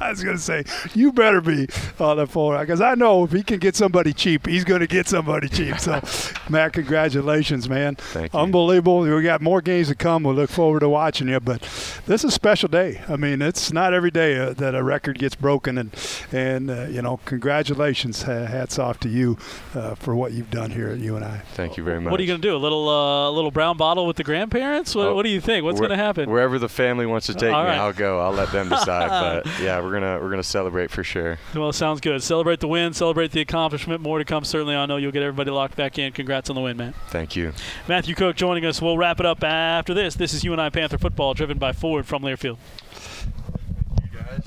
I 0.00 0.10
was 0.10 0.22
going 0.22 0.36
to 0.36 0.42
say, 0.42 0.64
you 0.94 1.12
better 1.12 1.40
be 1.40 1.68
on 2.00 2.16
the 2.16 2.26
full 2.26 2.52
ride 2.52 2.62
because 2.64 2.80
I 2.80 2.94
know 2.94 3.24
if 3.24 3.32
he 3.32 3.42
can 3.42 3.58
get 3.58 3.76
somebody 3.76 4.12
cheap, 4.12 4.46
he's 4.46 4.64
going 4.64 4.80
to 4.80 4.86
get 4.86 5.06
somebody 5.06 5.48
cheap. 5.48 5.78
So, 5.78 6.00
Matt, 6.48 6.72
congratulations, 6.72 7.68
man. 7.68 7.94
Thank 7.96 8.32
you. 8.32 8.38
Unbelievable. 8.38 9.00
We 9.00 9.22
got 9.22 9.40
more 9.40 9.60
games 9.60 9.88
to 9.88 9.94
come. 9.94 10.24
We'll 10.24 10.34
look 10.34 10.50
forward 10.50 10.80
to 10.80 10.88
watching 10.88 11.28
you. 11.28 11.38
But 11.38 11.62
this 12.06 12.24
is 12.24 12.30
a 12.30 12.32
special 12.68 12.92
day. 12.92 13.02
I 13.08 13.16
mean, 13.16 13.42
it's 13.42 13.72
not 13.72 13.94
every 13.94 14.10
day 14.10 14.38
uh, 14.38 14.52
that 14.54 14.74
a 14.74 14.82
record 14.82 15.18
gets 15.18 15.34
broken. 15.34 15.78
And, 15.78 15.90
and 16.32 16.70
uh, 16.70 16.86
you 16.88 17.02
know, 17.02 17.18
congratulations. 17.24 18.24
Uh, 18.24 18.46
hats 18.46 18.78
off 18.78 19.00
to 19.00 19.08
you 19.08 19.38
uh, 19.74 19.94
for 19.94 20.14
what 20.14 20.32
you've 20.32 20.50
done 20.50 20.70
here 20.70 20.88
at 20.88 20.98
UNI. 20.98 21.40
Thank 21.54 21.76
you 21.76 21.84
very 21.84 22.00
much. 22.00 22.10
What 22.10 22.20
are 22.20 22.22
you 22.22 22.28
going 22.28 22.40
to 22.40 22.48
do? 22.48 22.54
A 22.54 22.58
little 22.58 22.88
uh, 22.88 23.30
little 23.30 23.50
brown 23.50 23.76
bottle 23.76 24.06
with 24.06 24.16
the 24.16 24.24
grandparents? 24.24 24.94
What, 24.94 25.08
Oh, 25.08 25.14
what 25.14 25.22
do 25.22 25.30
you 25.30 25.40
think? 25.40 25.64
What's 25.64 25.80
going 25.80 25.90
to 25.90 25.96
happen? 25.96 26.30
Wherever 26.30 26.58
the 26.58 26.68
family 26.68 27.06
wants 27.06 27.26
to 27.26 27.34
take 27.34 27.52
All 27.52 27.62
me, 27.62 27.70
right. 27.70 27.78
I'll 27.78 27.92
go. 27.92 28.20
I'll 28.20 28.32
let 28.32 28.52
them 28.52 28.68
decide. 28.68 29.44
but 29.44 29.60
yeah, 29.60 29.80
we're 29.80 29.92
gonna 29.92 30.18
we're 30.20 30.30
gonna 30.30 30.42
celebrate 30.42 30.90
for 30.90 31.02
sure. 31.02 31.38
Well, 31.54 31.72
sounds 31.72 32.00
good. 32.00 32.22
Celebrate 32.22 32.60
the 32.60 32.68
win, 32.68 32.92
celebrate 32.92 33.32
the 33.32 33.40
accomplishment. 33.40 34.02
More 34.02 34.18
to 34.18 34.24
come, 34.24 34.44
certainly. 34.44 34.74
I 34.74 34.86
know 34.86 34.96
you'll 34.96 35.12
get 35.12 35.22
everybody 35.22 35.50
locked 35.50 35.76
back 35.76 35.98
in. 35.98 36.12
Congrats 36.12 36.50
on 36.50 36.56
the 36.56 36.62
win, 36.62 36.76
man. 36.76 36.94
Thank 37.08 37.36
you. 37.36 37.52
Matthew 37.86 38.14
Cook 38.14 38.36
joining 38.36 38.64
us. 38.64 38.82
We'll 38.82 38.98
wrap 38.98 39.20
it 39.20 39.26
up 39.26 39.42
after 39.42 39.94
this. 39.94 40.14
This 40.14 40.34
is 40.34 40.44
UNI 40.44 40.70
Panther 40.70 40.98
football, 40.98 41.34
driven 41.34 41.58
by 41.58 41.72
Ford 41.72 42.06
from 42.06 42.22
Learfield. 42.22 42.47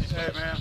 Hey, 0.10 0.32
man. 0.34 0.58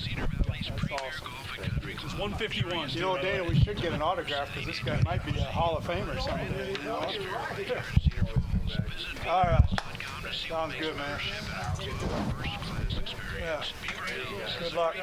It's 2.03 2.19
151. 2.19 2.91
You 2.91 3.01
know, 3.01 3.17
Dana, 3.21 3.45
we 3.45 3.59
should 3.59 3.81
get 3.81 3.93
an 3.93 4.03
autograph 4.03 4.49
because 4.49 4.67
this 4.67 4.79
guy 4.81 5.01
might 5.05 5.25
be 5.25 5.33
a 5.39 5.45
Hall 5.45 5.77
of 5.77 5.85
Famer 5.85 6.21
someday. 6.21 6.73
You 6.73 6.85
know? 6.85 7.01
All 9.29 9.43
right. 9.45 9.69
Sounds 10.33 10.75
good, 10.79 10.97
man. 10.97 11.21
Yeah. 13.39 13.65
Good 14.59 14.73
luck. 14.75 14.97